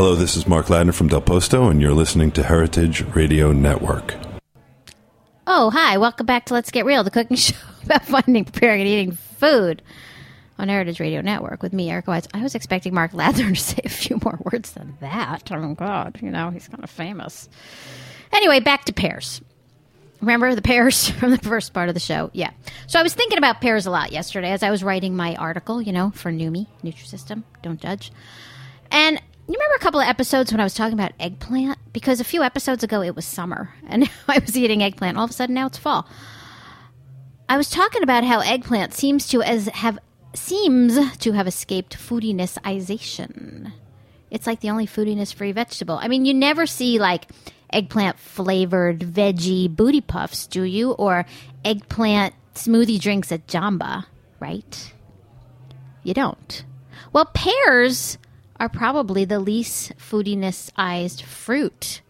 Hello, 0.00 0.14
this 0.14 0.34
is 0.34 0.46
Mark 0.46 0.68
Ladner 0.68 0.94
from 0.94 1.08
Del 1.08 1.20
Posto, 1.20 1.68
and 1.68 1.78
you're 1.78 1.92
listening 1.92 2.30
to 2.32 2.42
Heritage 2.42 3.02
Radio 3.14 3.52
Network. 3.52 4.14
Oh, 5.46 5.68
hi. 5.68 5.98
Welcome 5.98 6.24
back 6.24 6.46
to 6.46 6.54
Let's 6.54 6.70
Get 6.70 6.86
Real, 6.86 7.04
the 7.04 7.10
cooking 7.10 7.36
show 7.36 7.54
about 7.84 8.06
finding, 8.06 8.46
preparing, 8.46 8.80
and 8.80 8.88
eating 8.88 9.12
food 9.12 9.82
on 10.58 10.70
Heritage 10.70 11.00
Radio 11.00 11.20
Network 11.20 11.62
with 11.62 11.74
me, 11.74 11.90
Erica 11.90 12.12
Wides. 12.12 12.28
I 12.32 12.42
was 12.42 12.54
expecting 12.54 12.94
Mark 12.94 13.12
Ladner 13.12 13.50
to 13.50 13.54
say 13.60 13.82
a 13.84 13.90
few 13.90 14.18
more 14.24 14.38
words 14.50 14.72
than 14.72 14.96
that. 15.00 15.52
Oh, 15.52 15.74
God. 15.74 16.18
You 16.22 16.30
know, 16.30 16.48
he's 16.48 16.66
kind 16.66 16.82
of 16.82 16.88
famous. 16.88 17.50
Anyway, 18.32 18.60
back 18.60 18.86
to 18.86 18.94
pears. 18.94 19.42
Remember 20.22 20.54
the 20.54 20.62
pears 20.62 21.10
from 21.18 21.30
the 21.30 21.36
first 21.36 21.74
part 21.74 21.90
of 21.90 21.94
the 21.94 22.00
show? 22.00 22.30
Yeah. 22.32 22.52
So 22.86 22.98
I 22.98 23.02
was 23.02 23.12
thinking 23.12 23.36
about 23.36 23.60
pears 23.60 23.84
a 23.84 23.90
lot 23.90 24.12
yesterday 24.12 24.52
as 24.52 24.62
I 24.62 24.70
was 24.70 24.82
writing 24.82 25.14
my 25.14 25.36
article, 25.36 25.82
you 25.82 25.92
know, 25.92 26.10
for 26.14 26.32
Numi, 26.32 26.68
Nutrisystem, 26.82 27.42
don't 27.60 27.78
judge. 27.78 28.10
And 28.90 29.20
you 29.52 29.58
remember 29.58 29.76
a 29.76 29.80
couple 29.80 30.00
of 30.00 30.06
episodes 30.06 30.52
when 30.52 30.60
I 30.60 30.64
was 30.64 30.74
talking 30.74 30.94
about 30.94 31.12
eggplant? 31.18 31.78
Because 31.92 32.20
a 32.20 32.24
few 32.24 32.42
episodes 32.42 32.84
ago 32.84 33.02
it 33.02 33.16
was 33.16 33.24
summer 33.24 33.74
and 33.88 34.08
I 34.28 34.38
was 34.38 34.56
eating 34.56 34.82
eggplant. 34.82 35.16
All 35.16 35.24
of 35.24 35.30
a 35.30 35.32
sudden 35.32 35.54
now 35.54 35.66
it's 35.66 35.78
fall. 35.78 36.06
I 37.48 37.56
was 37.56 37.68
talking 37.68 38.02
about 38.02 38.22
how 38.22 38.40
eggplant 38.40 38.94
seems 38.94 39.26
to 39.28 39.42
as 39.42 39.66
have 39.66 39.98
seems 40.34 41.16
to 41.18 41.32
have 41.32 41.48
escaped 41.48 41.98
foodinessization. 41.98 43.72
It's 44.30 44.46
like 44.46 44.60
the 44.60 44.70
only 44.70 44.86
foodiness 44.86 45.34
free 45.34 45.50
vegetable. 45.50 45.98
I 46.00 46.06
mean, 46.06 46.24
you 46.24 46.32
never 46.32 46.66
see 46.66 47.00
like 47.00 47.26
eggplant 47.72 48.18
flavored 48.18 49.00
veggie 49.00 49.74
booty 49.74 50.00
puffs, 50.00 50.46
do 50.46 50.62
you? 50.62 50.92
Or 50.92 51.26
eggplant 51.64 52.34
smoothie 52.54 53.00
drinks 53.00 53.32
at 53.32 53.48
Jamba, 53.48 54.06
right? 54.38 54.92
You 56.04 56.14
don't. 56.14 56.64
Well, 57.12 57.26
pears 57.26 58.16
are 58.60 58.68
probably 58.68 59.24
the 59.24 59.40
least 59.40 59.96
foodinessized 59.96 61.22
fruit 61.22 62.02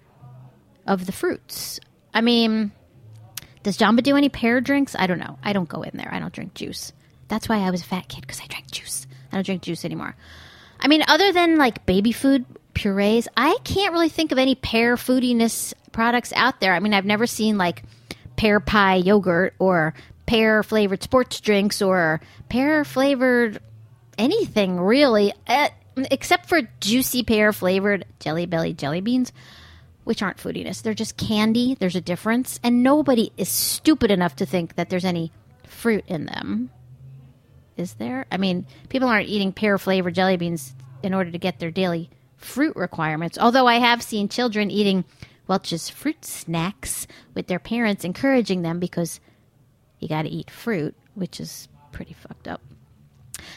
of 0.85 1.07
the 1.07 1.13
fruits. 1.13 1.79
I 2.13 2.21
mean, 2.21 2.73
does 3.63 3.79
Jamba 3.79 4.03
do 4.03 4.17
any 4.17 4.29
pear 4.29 4.61
drinks? 4.61 4.97
I 4.99 5.07
don't 5.07 5.21
know. 5.21 5.39
I 5.45 5.53
don't 5.53 5.69
go 5.69 5.83
in 5.83 5.97
there. 5.97 6.13
I 6.13 6.19
don't 6.19 6.33
drink 6.33 6.55
juice. 6.55 6.93
That's 7.29 7.49
why 7.49 7.59
I 7.59 7.71
was 7.71 7.83
a 7.83 7.85
fat 7.85 8.09
kid 8.09 8.23
because 8.23 8.41
I 8.41 8.47
drank 8.49 8.71
juice. 8.73 9.07
I 9.31 9.37
don't 9.37 9.47
drink 9.47 9.63
juice 9.63 9.85
anymore. 9.85 10.17
I 10.81 10.89
mean, 10.89 11.05
other 11.07 11.33
than 11.33 11.57
like 11.57 11.87
baby 11.87 12.11
food 12.11 12.45
purees, 12.75 13.29
I 13.37 13.57
can't 13.63 13.93
really 13.93 14.09
think 14.09 14.33
of 14.33 14.39
any 14.39 14.57
pear 14.57 14.97
foodiness 14.97 15.73
products 15.93 16.33
out 16.35 16.61
there. 16.61 16.75
I 16.75 16.81
mean, 16.81 16.95
I've 16.95 17.05
never 17.05 17.29
seen 17.29 17.59
like 17.59 17.85
pear 18.35 18.59
pie 18.59 18.97
yogurt 18.97 19.55
or 19.61 19.95
pear 20.27 20.65
flavored 20.65 21.05
sports 21.05 21.41
drinks 21.41 21.81
or 21.81 22.21
pear 22.49 22.85
flavored 22.85 23.61
anything 24.19 24.81
really. 24.81 25.33
Except 25.97 26.49
for 26.49 26.63
juicy 26.81 27.23
pear 27.23 27.53
flavored 27.53 28.07
jelly 28.19 28.47
belly 28.47 28.73
jelly 28.73 29.01
beans, 29.01 29.33
which 30.05 30.23
aren't 30.23 30.39
foodiness. 30.39 30.83
They're 30.83 30.95
just 30.95 31.17
candy. 31.17 31.77
There's 31.79 31.97
a 31.97 32.01
difference. 32.01 32.59
And 32.63 32.83
nobody 32.83 33.33
is 33.37 33.49
stupid 33.49 34.11
enough 34.11 34.37
to 34.37 34.47
think 34.47 34.77
that 34.77 34.91
there's 34.91 35.05
any 35.05 35.33
fruit 35.67 36.05
in 36.07 36.27
them. 36.27 36.71
Is 37.77 37.95
there? 37.95 38.27
I 38.31 38.37
mean, 38.37 38.67
people 38.89 39.09
aren't 39.09 39.29
eating 39.29 39.53
pear 39.53 39.79
flavored 39.79 40.15
jelly 40.15 40.37
beans 40.37 40.75
in 41.03 41.15
order 41.15 41.31
to 41.31 41.39
get 41.39 41.59
their 41.59 41.71
daily 41.71 42.11
fruit 42.37 42.77
requirements. 42.77 43.39
Although 43.39 43.67
I 43.67 43.79
have 43.79 44.03
seen 44.03 44.29
children 44.29 44.71
eating 44.71 45.05
Welch's 45.47 45.89
fruit 45.89 46.25
snacks 46.25 47.07
with 47.35 47.47
their 47.47 47.59
parents 47.59 48.05
encouraging 48.05 48.63
them 48.63 48.81
because 48.81 49.21
you 49.99 50.09
got 50.09 50.23
to 50.23 50.29
eat 50.29 50.51
fruit, 50.51 50.95
which 51.15 51.41
is 51.41 51.69
pretty 51.93 52.15
fucked 52.15 52.49
up. 52.49 52.61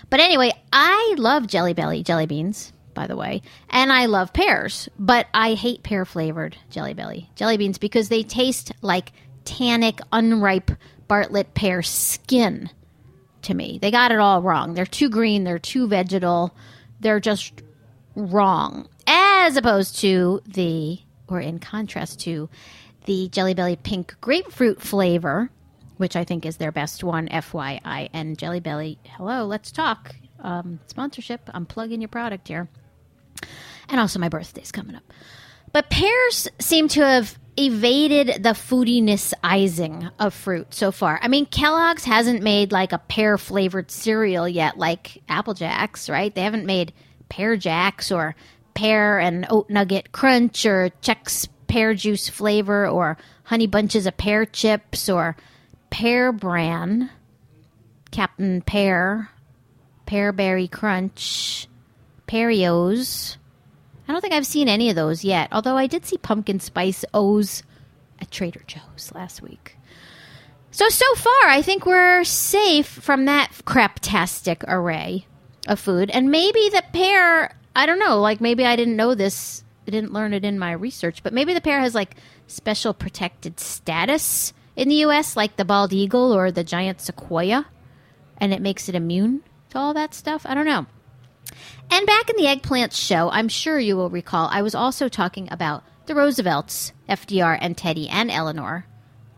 But 0.09 0.19
anyway, 0.19 0.51
I 0.75 1.13
love 1.19 1.45
Jelly 1.47 1.73
Belly 1.73 2.01
jelly 2.01 2.25
beans, 2.25 2.73
by 2.95 3.05
the 3.05 3.15
way, 3.15 3.43
and 3.69 3.93
I 3.93 4.07
love 4.07 4.33
pears, 4.33 4.89
but 4.97 5.27
I 5.33 5.53
hate 5.53 5.83
pear 5.83 6.03
flavored 6.03 6.57
Jelly 6.71 6.95
Belly 6.95 7.29
jelly 7.35 7.57
beans 7.57 7.77
because 7.77 8.09
they 8.09 8.23
taste 8.23 8.71
like 8.81 9.11
tannic, 9.45 9.99
unripe 10.11 10.71
Bartlett 11.07 11.53
pear 11.53 11.83
skin. 11.83 12.71
to 13.43 13.53
me. 13.53 13.77
They 13.81 13.91
got 13.91 14.11
it 14.11 14.19
all 14.19 14.41
wrong. 14.41 14.73
They're 14.73 14.85
too 14.85 15.09
green, 15.09 15.43
they're 15.43 15.59
too 15.59 15.87
vegetal, 15.87 16.55
they're 16.99 17.19
just 17.19 17.61
wrong. 18.15 18.87
As 19.05 19.57
opposed 19.57 19.97
to 19.99 20.41
the, 20.47 20.99
or 21.27 21.39
in 21.39 21.59
contrast 21.59 22.21
to 22.21 22.49
the 23.05 23.27
Jelly 23.29 23.53
Belly 23.53 23.75
pink 23.75 24.15
grapefruit 24.21 24.81
flavor, 24.81 25.49
which 25.97 26.15
I 26.15 26.23
think 26.23 26.45
is 26.45 26.57
their 26.57 26.71
best 26.71 27.03
one, 27.03 27.27
FYI. 27.27 28.09
And 28.13 28.37
Jelly 28.37 28.61
Belly, 28.61 28.97
hello, 29.03 29.45
let's 29.45 29.71
talk. 29.71 30.15
Um, 30.43 30.79
sponsorship. 30.87 31.49
I'm 31.53 31.65
plugging 31.65 32.01
your 32.01 32.09
product 32.09 32.47
here. 32.47 32.67
And 33.89 33.99
also, 33.99 34.19
my 34.19 34.29
birthday's 34.29 34.71
coming 34.71 34.95
up. 34.95 35.03
But 35.71 35.89
pears 35.89 36.47
seem 36.59 36.87
to 36.89 37.01
have 37.01 37.37
evaded 37.57 38.43
the 38.43 38.49
foodiness-izing 38.49 40.11
of 40.19 40.33
fruit 40.33 40.73
so 40.73 40.91
far. 40.91 41.19
I 41.21 41.27
mean, 41.27 41.45
Kellogg's 41.45 42.03
hasn't 42.03 42.41
made 42.43 42.71
like 42.71 42.91
a 42.91 42.97
pear 42.97 43.37
flavored 43.37 43.89
cereal 43.91 44.47
yet, 44.47 44.77
like 44.77 45.21
Apple 45.29 45.53
Jacks, 45.53 46.09
right? 46.09 46.33
They 46.33 46.41
haven't 46.41 46.65
made 46.65 46.93
pear 47.29 47.55
jacks 47.57 48.11
or 48.11 48.35
pear 48.73 49.19
and 49.19 49.45
oat 49.49 49.69
nugget 49.69 50.11
crunch 50.11 50.65
or 50.65 50.89
Chex 51.01 51.47
pear 51.67 51.93
juice 51.93 52.29
flavor 52.29 52.87
or 52.87 53.17
honey 53.45 53.67
bunches 53.67 54.05
of 54.05 54.17
pear 54.17 54.45
chips 54.45 55.09
or 55.09 55.35
pear 55.89 56.31
bran, 56.31 57.09
Captain 58.11 58.61
Pear, 58.61 59.29
pear 60.13 60.31
berry 60.31 60.67
crunch, 60.67 61.67
Perios. 62.27 63.39
I 64.07 64.11
don't 64.11 64.21
think 64.21 64.35
I've 64.35 64.45
seen 64.45 64.69
any 64.69 64.91
of 64.91 64.95
those 64.95 65.23
yet, 65.23 65.49
although 65.51 65.75
I 65.75 65.87
did 65.87 66.05
see 66.05 66.19
pumpkin 66.19 66.59
spice 66.59 67.03
O's 67.15 67.63
at 68.19 68.29
Trader 68.29 68.61
Joe's 68.67 69.11
last 69.15 69.41
week. 69.41 69.75
So, 70.69 70.87
so 70.89 71.15
far, 71.15 71.47
I 71.47 71.63
think 71.63 71.87
we're 71.87 72.23
safe 72.25 72.85
from 72.85 73.25
that 73.25 73.53
craptastic 73.65 74.63
array 74.67 75.25
of 75.67 75.79
food. 75.79 76.11
And 76.11 76.29
maybe 76.29 76.69
the 76.69 76.83
pear, 76.93 77.57
I 77.75 77.87
don't 77.87 77.97
know, 77.97 78.21
like 78.21 78.39
maybe 78.39 78.67
I 78.67 78.75
didn't 78.75 78.95
know 78.95 79.15
this, 79.15 79.63
I 79.87 79.89
didn't 79.89 80.13
learn 80.13 80.35
it 80.35 80.45
in 80.45 80.59
my 80.59 80.73
research, 80.73 81.23
but 81.23 81.33
maybe 81.33 81.55
the 81.55 81.61
pear 81.61 81.79
has 81.79 81.95
like 81.95 82.17
special 82.45 82.93
protected 82.93 83.59
status 83.59 84.53
in 84.75 84.89
the 84.89 85.05
US, 85.05 85.35
like 85.35 85.55
the 85.55 85.65
bald 85.65 85.91
eagle 85.91 86.31
or 86.31 86.51
the 86.51 86.63
giant 86.63 87.01
sequoia, 87.01 87.65
and 88.37 88.53
it 88.53 88.61
makes 88.61 88.87
it 88.87 88.93
immune 88.93 89.41
to 89.73 89.79
all 89.79 89.93
that 89.93 90.13
stuff. 90.13 90.45
I 90.45 90.53
don't 90.53 90.65
know. 90.65 90.85
And 91.91 92.07
back 92.07 92.29
in 92.29 92.37
the 92.37 92.47
eggplant 92.47 92.93
show, 92.93 93.29
I'm 93.29 93.49
sure 93.49 93.79
you 93.79 93.97
will 93.97 94.09
recall, 94.09 94.47
I 94.51 94.61
was 94.61 94.73
also 94.73 95.09
talking 95.09 95.51
about 95.51 95.83
the 96.05 96.15
Roosevelts, 96.15 96.93
FDR 97.09 97.57
and 97.59 97.77
Teddy 97.77 98.07
and 98.07 98.31
Eleanor, 98.31 98.85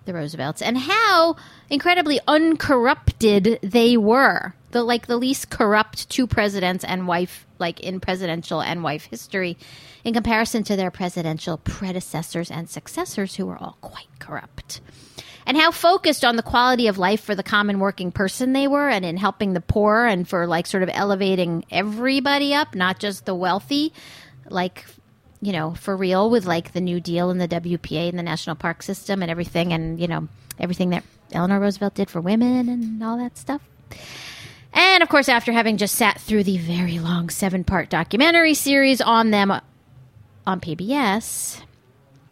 the 0.05 0.13
Roosevelts, 0.13 0.61
and 0.61 0.77
how 0.77 1.35
incredibly 1.69 2.19
uncorrupted 2.27 3.59
they 3.61 3.97
were. 3.97 4.53
The 4.71 4.83
like 4.83 5.07
the 5.07 5.17
least 5.17 5.49
corrupt 5.49 6.09
two 6.09 6.27
presidents 6.27 6.83
and 6.83 7.07
wife 7.07 7.47
like 7.57 7.79
in 7.79 8.01
presidential 8.01 8.61
and 8.61 8.83
wife 8.83 9.05
history 9.05 9.57
in 10.03 10.13
comparison 10.13 10.63
to 10.65 10.75
their 10.75 10.91
presidential 10.91 11.57
predecessors 11.57 12.51
and 12.51 12.69
successors 12.69 13.35
who 13.35 13.45
were 13.45 13.57
all 13.57 13.77
quite 13.79 14.09
corrupt 14.19 14.81
and 15.45 15.57
how 15.57 15.71
focused 15.71 16.25
on 16.25 16.35
the 16.35 16.43
quality 16.43 16.87
of 16.87 16.97
life 16.97 17.21
for 17.21 17.35
the 17.35 17.43
common 17.43 17.79
working 17.79 18.11
person 18.11 18.53
they 18.53 18.67
were 18.67 18.89
and 18.89 19.05
in 19.05 19.17
helping 19.17 19.53
the 19.53 19.61
poor 19.61 20.05
and 20.05 20.27
for 20.27 20.47
like 20.47 20.67
sort 20.67 20.83
of 20.83 20.89
elevating 20.93 21.65
everybody 21.71 22.53
up, 22.53 22.75
not 22.75 22.99
just 22.99 23.25
the 23.25 23.35
wealthy, 23.35 23.93
like 24.49 24.85
you 25.41 25.51
know, 25.51 25.75
for 25.75 25.95
real 25.95 26.29
with 26.29 26.45
like 26.45 26.73
the 26.73 26.81
New 26.81 26.99
Deal 26.99 27.29
and 27.29 27.39
the 27.39 27.47
WPA 27.47 28.09
and 28.09 28.17
the 28.17 28.23
National 28.23 28.55
Park 28.55 28.81
System 28.81 29.21
and 29.21 29.29
everything 29.29 29.73
and, 29.73 29.99
you 29.99 30.07
know, 30.07 30.27
everything 30.59 30.89
that 30.89 31.03
Eleanor 31.31 31.59
Roosevelt 31.59 31.93
did 31.93 32.09
for 32.09 32.19
women 32.19 32.67
and 32.67 33.03
all 33.03 33.17
that 33.17 33.37
stuff. 33.37 33.61
And 34.73 35.03
of 35.03 35.09
course, 35.09 35.29
after 35.29 35.51
having 35.51 35.77
just 35.77 35.95
sat 35.95 36.19
through 36.19 36.43
the 36.43 36.57
very 36.57 36.99
long 36.99 37.29
seven 37.29 37.63
part 37.63 37.89
documentary 37.89 38.55
series 38.55 39.01
on 39.01 39.31
them 39.31 39.51
on 39.51 40.59
PBS, 40.61 41.61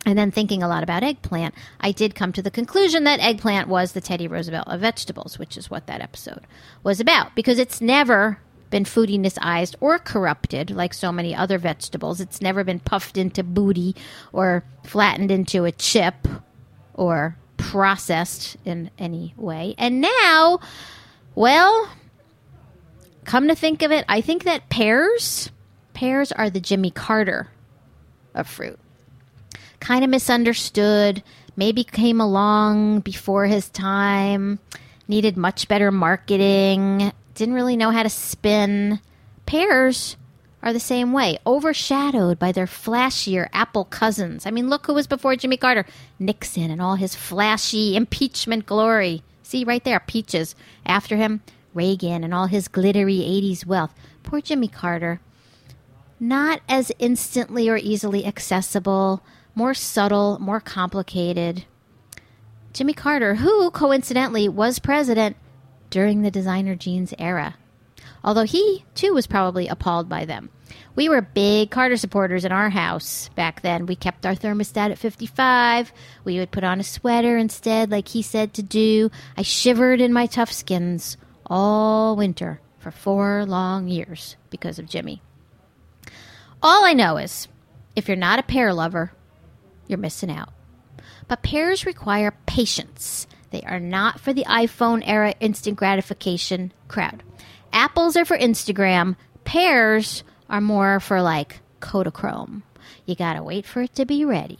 and 0.05 0.17
then 0.17 0.31
thinking 0.31 0.61
a 0.61 0.67
lot 0.67 0.83
about 0.83 1.03
eggplant, 1.03 1.55
I 1.79 1.91
did 1.91 2.15
come 2.15 2.33
to 2.33 2.41
the 2.41 2.51
conclusion 2.51 3.05
that 3.05 3.19
eggplant 3.19 3.67
was 3.67 3.93
the 3.93 4.01
Teddy 4.01 4.27
Roosevelt 4.27 4.67
of 4.67 4.81
vegetables, 4.81 5.39
which 5.39 5.57
is 5.57 5.69
what 5.69 5.87
that 5.87 6.01
episode 6.01 6.41
was 6.83 6.99
about, 6.99 7.35
because 7.35 7.57
it's 7.57 7.79
never 7.79 8.39
been 8.69 8.83
foodiness-ized 8.83 9.75
or 9.79 9.99
corrupted 9.99 10.71
like 10.71 10.93
so 10.93 11.11
many 11.11 11.35
other 11.35 11.57
vegetables. 11.57 12.19
It's 12.19 12.41
never 12.41 12.63
been 12.63 12.79
puffed 12.79 13.17
into 13.17 13.43
booty 13.43 13.95
or 14.31 14.63
flattened 14.83 15.29
into 15.29 15.65
a 15.65 15.71
chip 15.71 16.27
or 16.95 17.37
processed 17.57 18.57
in 18.65 18.89
any 18.97 19.33
way. 19.37 19.75
And 19.77 20.01
now, 20.01 20.59
well, 21.35 21.87
come 23.25 23.47
to 23.47 23.55
think 23.55 23.83
of 23.83 23.91
it, 23.91 24.05
I 24.09 24.21
think 24.21 24.43
that 24.43 24.69
pears, 24.69 25.51
pears 25.93 26.31
are 26.31 26.49
the 26.49 26.59
Jimmy 26.59 26.91
Carter 26.91 27.49
of 28.33 28.47
fruit 28.47 28.79
kind 29.83 30.05
of 30.05 30.09
misunderstood, 30.09 31.21
maybe 31.57 31.83
came 31.83 32.21
along 32.21 33.01
before 33.01 33.47
his 33.47 33.67
time, 33.69 34.57
needed 35.09 35.35
much 35.35 35.67
better 35.67 35.91
marketing, 35.91 37.11
didn't 37.35 37.53
really 37.53 37.75
know 37.75 37.91
how 37.91 38.01
to 38.01 38.09
spin. 38.09 39.01
Pears 39.45 40.15
are 40.61 40.71
the 40.71 40.79
same 40.79 41.11
way, 41.11 41.37
overshadowed 41.45 42.39
by 42.39 42.53
their 42.53 42.65
flashier 42.65 43.49
Apple 43.51 43.83
cousins. 43.83 44.45
I 44.45 44.51
mean, 44.51 44.69
look 44.69 44.85
who 44.85 44.93
was 44.93 45.05
before 45.05 45.35
Jimmy 45.35 45.57
Carter 45.57 45.85
Nixon 46.17 46.71
and 46.71 46.81
all 46.81 46.95
his 46.95 47.13
flashy 47.13 47.97
impeachment 47.97 48.65
glory. 48.65 49.21
See 49.41 49.65
right 49.65 49.83
there, 49.83 49.99
peaches. 49.99 50.55
After 50.85 51.17
him, 51.17 51.41
Reagan 51.73 52.23
and 52.23 52.33
all 52.33 52.45
his 52.45 52.69
glittery 52.69 53.17
80s 53.17 53.65
wealth. 53.65 53.93
Poor 54.23 54.39
Jimmy 54.39 54.69
Carter. 54.69 55.19
Not 56.21 56.61
as 56.69 56.89
instantly 56.99 57.67
or 57.67 57.75
easily 57.75 58.25
accessible, 58.25 59.21
more 59.55 59.73
subtle, 59.73 60.37
more 60.39 60.59
complicated. 60.59 61.65
Jimmy 62.73 62.93
Carter, 62.93 63.35
who 63.35 63.69
coincidentally 63.71 64.49
was 64.49 64.79
president 64.79 65.37
during 65.89 66.21
the 66.21 66.31
designer 66.31 66.75
jeans 66.75 67.13
era, 67.19 67.55
although 68.23 68.45
he 68.45 68.83
too 68.95 69.13
was 69.13 69.27
probably 69.27 69.67
appalled 69.67 70.09
by 70.09 70.25
them. 70.25 70.49
We 70.95 71.09
were 71.09 71.21
big 71.21 71.71
Carter 71.71 71.97
supporters 71.97 72.45
in 72.45 72.51
our 72.51 72.69
house 72.69 73.29
back 73.35 73.61
then. 73.61 73.85
We 73.85 73.95
kept 73.95 74.25
our 74.25 74.35
thermostat 74.35 74.91
at 74.91 74.97
55. 74.97 75.91
We 76.23 76.39
would 76.39 76.51
put 76.51 76.63
on 76.63 76.79
a 76.79 76.83
sweater 76.83 77.37
instead, 77.37 77.91
like 77.91 78.07
he 78.07 78.21
said 78.21 78.53
to 78.55 78.63
do. 78.63 79.09
I 79.37 79.41
shivered 79.41 80.01
in 80.01 80.13
my 80.13 80.25
tough 80.25 80.51
skins 80.51 81.17
all 81.45 82.15
winter 82.15 82.59
for 82.79 82.91
four 82.91 83.45
long 83.45 83.87
years 83.87 84.35
because 84.49 84.79
of 84.79 84.87
Jimmy. 84.87 85.21
All 86.61 86.85
I 86.85 86.93
know 86.93 87.17
is 87.17 87.47
if 87.95 88.07
you're 88.07 88.17
not 88.17 88.39
a 88.39 88.43
pear 88.43 88.73
lover, 88.73 89.13
you're 89.87 89.97
missing 89.97 90.31
out. 90.31 90.49
But 91.27 91.43
pears 91.43 91.85
require 91.85 92.33
patience. 92.45 93.27
They 93.51 93.61
are 93.61 93.79
not 93.79 94.19
for 94.19 94.33
the 94.33 94.45
iPhone 94.45 95.03
era 95.05 95.33
instant 95.39 95.77
gratification 95.77 96.73
crowd. 96.87 97.23
Apples 97.71 98.15
are 98.15 98.25
for 98.25 98.37
Instagram, 98.37 99.15
pears 99.43 100.23
are 100.49 100.61
more 100.61 100.99
for 100.99 101.21
like 101.21 101.59
Kodachrome. 101.79 102.63
You 103.05 103.15
gotta 103.15 103.43
wait 103.43 103.65
for 103.65 103.81
it 103.81 103.95
to 103.95 104.05
be 104.05 104.25
ready. 104.25 104.59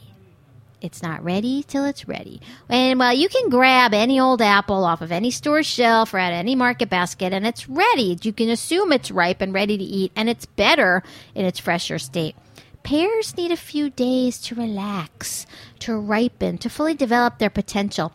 It's 0.84 1.02
not 1.02 1.24
ready 1.24 1.64
till 1.66 1.86
it's 1.86 2.06
ready. 2.06 2.42
And 2.68 2.98
well, 2.98 3.14
you 3.14 3.30
can 3.30 3.48
grab 3.48 3.94
any 3.94 4.20
old 4.20 4.42
apple 4.42 4.84
off 4.84 5.00
of 5.00 5.12
any 5.12 5.30
store 5.30 5.62
shelf 5.62 6.12
or 6.12 6.18
at 6.18 6.34
any 6.34 6.54
market 6.54 6.90
basket 6.90 7.32
and 7.32 7.46
it's 7.46 7.68
ready. 7.68 8.18
You 8.20 8.34
can 8.34 8.50
assume 8.50 8.92
it's 8.92 9.10
ripe 9.10 9.40
and 9.40 9.54
ready 9.54 9.78
to 9.78 9.84
eat 9.84 10.12
and 10.14 10.28
it's 10.28 10.44
better 10.44 11.02
in 11.34 11.46
its 11.46 11.58
fresher 11.58 11.98
state. 11.98 12.36
Pears 12.84 13.36
need 13.36 13.50
a 13.50 13.56
few 13.56 13.90
days 13.90 14.38
to 14.42 14.54
relax, 14.54 15.46
to 15.80 15.96
ripen, 15.96 16.58
to 16.58 16.68
fully 16.70 16.94
develop 16.94 17.38
their 17.38 17.50
potential. 17.50 18.12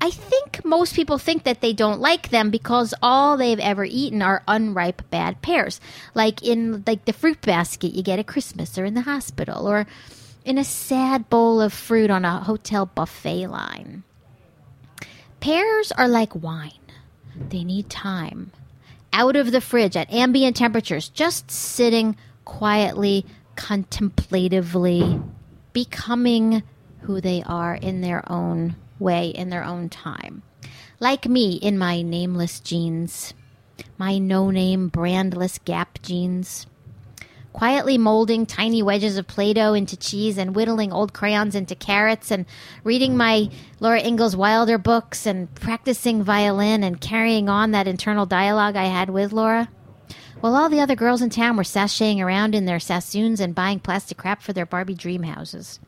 I 0.00 0.10
think 0.10 0.64
most 0.64 0.94
people 0.94 1.18
think 1.18 1.44
that 1.44 1.60
they 1.60 1.72
don't 1.72 2.00
like 2.00 2.30
them 2.30 2.50
because 2.50 2.94
all 3.02 3.36
they've 3.36 3.60
ever 3.60 3.84
eaten 3.84 4.22
are 4.22 4.42
unripe 4.48 5.08
bad 5.10 5.42
pears. 5.42 5.80
Like 6.14 6.42
in 6.42 6.82
like 6.86 7.04
the 7.04 7.12
fruit 7.12 7.40
basket 7.42 7.92
you 7.92 8.02
get 8.02 8.18
at 8.18 8.26
Christmas 8.26 8.76
or 8.78 8.84
in 8.84 8.94
the 8.94 9.02
hospital 9.02 9.68
or 9.68 9.86
in 10.44 10.58
a 10.58 10.64
sad 10.64 11.28
bowl 11.28 11.60
of 11.60 11.72
fruit 11.72 12.10
on 12.10 12.24
a 12.24 12.40
hotel 12.40 12.86
buffet 12.86 13.46
line. 13.48 14.02
Pears 15.40 15.92
are 15.92 16.08
like 16.08 16.34
wine. 16.34 16.72
They 17.50 17.64
need 17.64 17.90
time. 17.90 18.52
Out 19.12 19.36
of 19.36 19.52
the 19.52 19.60
fridge 19.60 19.96
at 19.96 20.12
ambient 20.12 20.56
temperatures, 20.56 21.08
just 21.10 21.50
sitting 21.50 22.16
quietly 22.44 23.26
contemplatively 23.56 25.20
becoming 25.72 26.62
who 27.00 27.20
they 27.20 27.42
are 27.44 27.74
in 27.74 28.00
their 28.00 28.22
own 28.30 28.76
way, 28.98 29.28
in 29.28 29.50
their 29.50 29.64
own 29.64 29.88
time. 29.88 30.42
Like 31.00 31.26
me 31.26 31.54
in 31.54 31.76
my 31.78 32.02
nameless 32.02 32.60
jeans, 32.60 33.34
my 33.98 34.18
no 34.18 34.50
name 34.50 34.88
brandless 34.90 35.58
Gap 35.64 36.00
jeans. 36.02 36.66
quietly 37.56 37.96
molding 37.96 38.44
tiny 38.44 38.82
wedges 38.82 39.16
of 39.16 39.26
Play 39.26 39.54
Doh 39.54 39.72
into 39.72 39.96
cheese 39.96 40.36
and 40.36 40.54
whittling 40.54 40.92
old 40.92 41.14
crayons 41.14 41.54
into 41.54 41.74
carrots 41.74 42.30
and 42.30 42.44
reading 42.84 43.16
my 43.16 43.48
Laura 43.80 43.98
Ingalls 44.02 44.36
Wilder 44.36 44.76
books 44.76 45.24
and 45.24 45.52
practicing 45.54 46.22
violin 46.22 46.84
and 46.84 47.00
carrying 47.00 47.48
on 47.48 47.70
that 47.70 47.88
internal 47.88 48.26
dialogue 48.26 48.76
I 48.76 48.84
had 48.84 49.08
with 49.08 49.32
Laura. 49.32 49.70
While 50.46 50.54
all 50.54 50.68
the 50.68 50.78
other 50.78 50.94
girls 50.94 51.22
in 51.22 51.30
town 51.30 51.56
were 51.56 51.64
sashaying 51.64 52.20
around 52.20 52.54
in 52.54 52.66
their 52.66 52.78
sassoons 52.78 53.40
and 53.40 53.52
buying 53.52 53.80
plastic 53.80 54.16
crap 54.16 54.42
for 54.42 54.52
their 54.52 54.64
Barbie 54.64 54.94
dream 54.94 55.24
houses. 55.24 55.80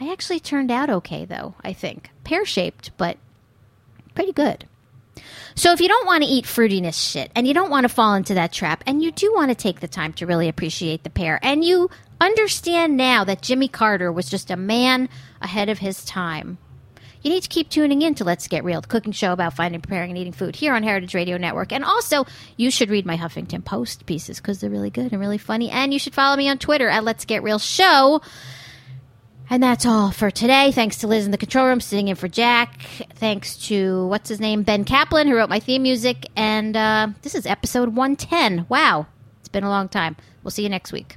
I 0.00 0.10
actually 0.10 0.40
turned 0.40 0.72
out 0.72 0.90
okay, 0.90 1.24
though, 1.24 1.54
I 1.62 1.72
think. 1.72 2.10
Pear 2.24 2.44
shaped, 2.44 2.90
but 2.96 3.18
pretty 4.16 4.32
good. 4.32 4.64
So 5.54 5.70
if 5.70 5.80
you 5.80 5.86
don't 5.86 6.06
want 6.06 6.24
to 6.24 6.28
eat 6.28 6.44
fruitiness 6.44 7.00
shit 7.00 7.30
and 7.36 7.46
you 7.46 7.54
don't 7.54 7.70
want 7.70 7.84
to 7.84 7.88
fall 7.88 8.14
into 8.14 8.34
that 8.34 8.52
trap 8.52 8.82
and 8.84 9.00
you 9.00 9.12
do 9.12 9.32
want 9.32 9.52
to 9.52 9.54
take 9.54 9.78
the 9.78 9.86
time 9.86 10.12
to 10.14 10.26
really 10.26 10.48
appreciate 10.48 11.04
the 11.04 11.08
pear 11.08 11.38
and 11.40 11.62
you 11.62 11.88
understand 12.20 12.96
now 12.96 13.22
that 13.22 13.42
Jimmy 13.42 13.68
Carter 13.68 14.10
was 14.10 14.28
just 14.28 14.50
a 14.50 14.56
man 14.56 15.08
ahead 15.40 15.68
of 15.68 15.78
his 15.78 16.04
time. 16.04 16.58
You 17.26 17.32
need 17.32 17.42
to 17.42 17.48
keep 17.48 17.70
tuning 17.70 18.02
in 18.02 18.14
to 18.14 18.24
Let's 18.24 18.46
Get 18.46 18.62
Real, 18.62 18.80
the 18.80 18.86
cooking 18.86 19.10
show 19.10 19.32
about 19.32 19.56
finding, 19.56 19.80
preparing, 19.80 20.10
and 20.10 20.18
eating 20.18 20.32
food 20.32 20.54
here 20.54 20.72
on 20.74 20.84
Heritage 20.84 21.12
Radio 21.12 21.36
Network. 21.36 21.72
And 21.72 21.84
also, 21.84 22.24
you 22.56 22.70
should 22.70 22.88
read 22.88 23.04
my 23.04 23.16
Huffington 23.16 23.64
Post 23.64 24.06
pieces 24.06 24.36
because 24.36 24.60
they're 24.60 24.70
really 24.70 24.90
good 24.90 25.10
and 25.10 25.20
really 25.20 25.36
funny. 25.36 25.68
And 25.68 25.92
you 25.92 25.98
should 25.98 26.14
follow 26.14 26.36
me 26.36 26.48
on 26.48 26.58
Twitter 26.58 26.88
at 26.88 27.02
Let's 27.02 27.24
Get 27.24 27.42
Real 27.42 27.58
Show. 27.58 28.22
And 29.50 29.60
that's 29.60 29.84
all 29.84 30.12
for 30.12 30.30
today. 30.30 30.70
Thanks 30.70 30.98
to 30.98 31.08
Liz 31.08 31.24
in 31.24 31.32
the 31.32 31.36
control 31.36 31.66
room 31.66 31.80
sitting 31.80 32.06
in 32.06 32.14
for 32.14 32.28
Jack. 32.28 32.80
Thanks 33.16 33.56
to, 33.66 34.06
what's 34.06 34.28
his 34.28 34.38
name, 34.38 34.62
Ben 34.62 34.84
Kaplan, 34.84 35.26
who 35.26 35.34
wrote 35.34 35.50
my 35.50 35.58
theme 35.58 35.82
music. 35.82 36.26
And 36.36 36.76
uh, 36.76 37.08
this 37.22 37.34
is 37.34 37.44
episode 37.44 37.96
110. 37.96 38.66
Wow. 38.68 39.08
It's 39.40 39.48
been 39.48 39.64
a 39.64 39.68
long 39.68 39.88
time. 39.88 40.14
We'll 40.44 40.52
see 40.52 40.62
you 40.62 40.68
next 40.68 40.92
week. 40.92 41.16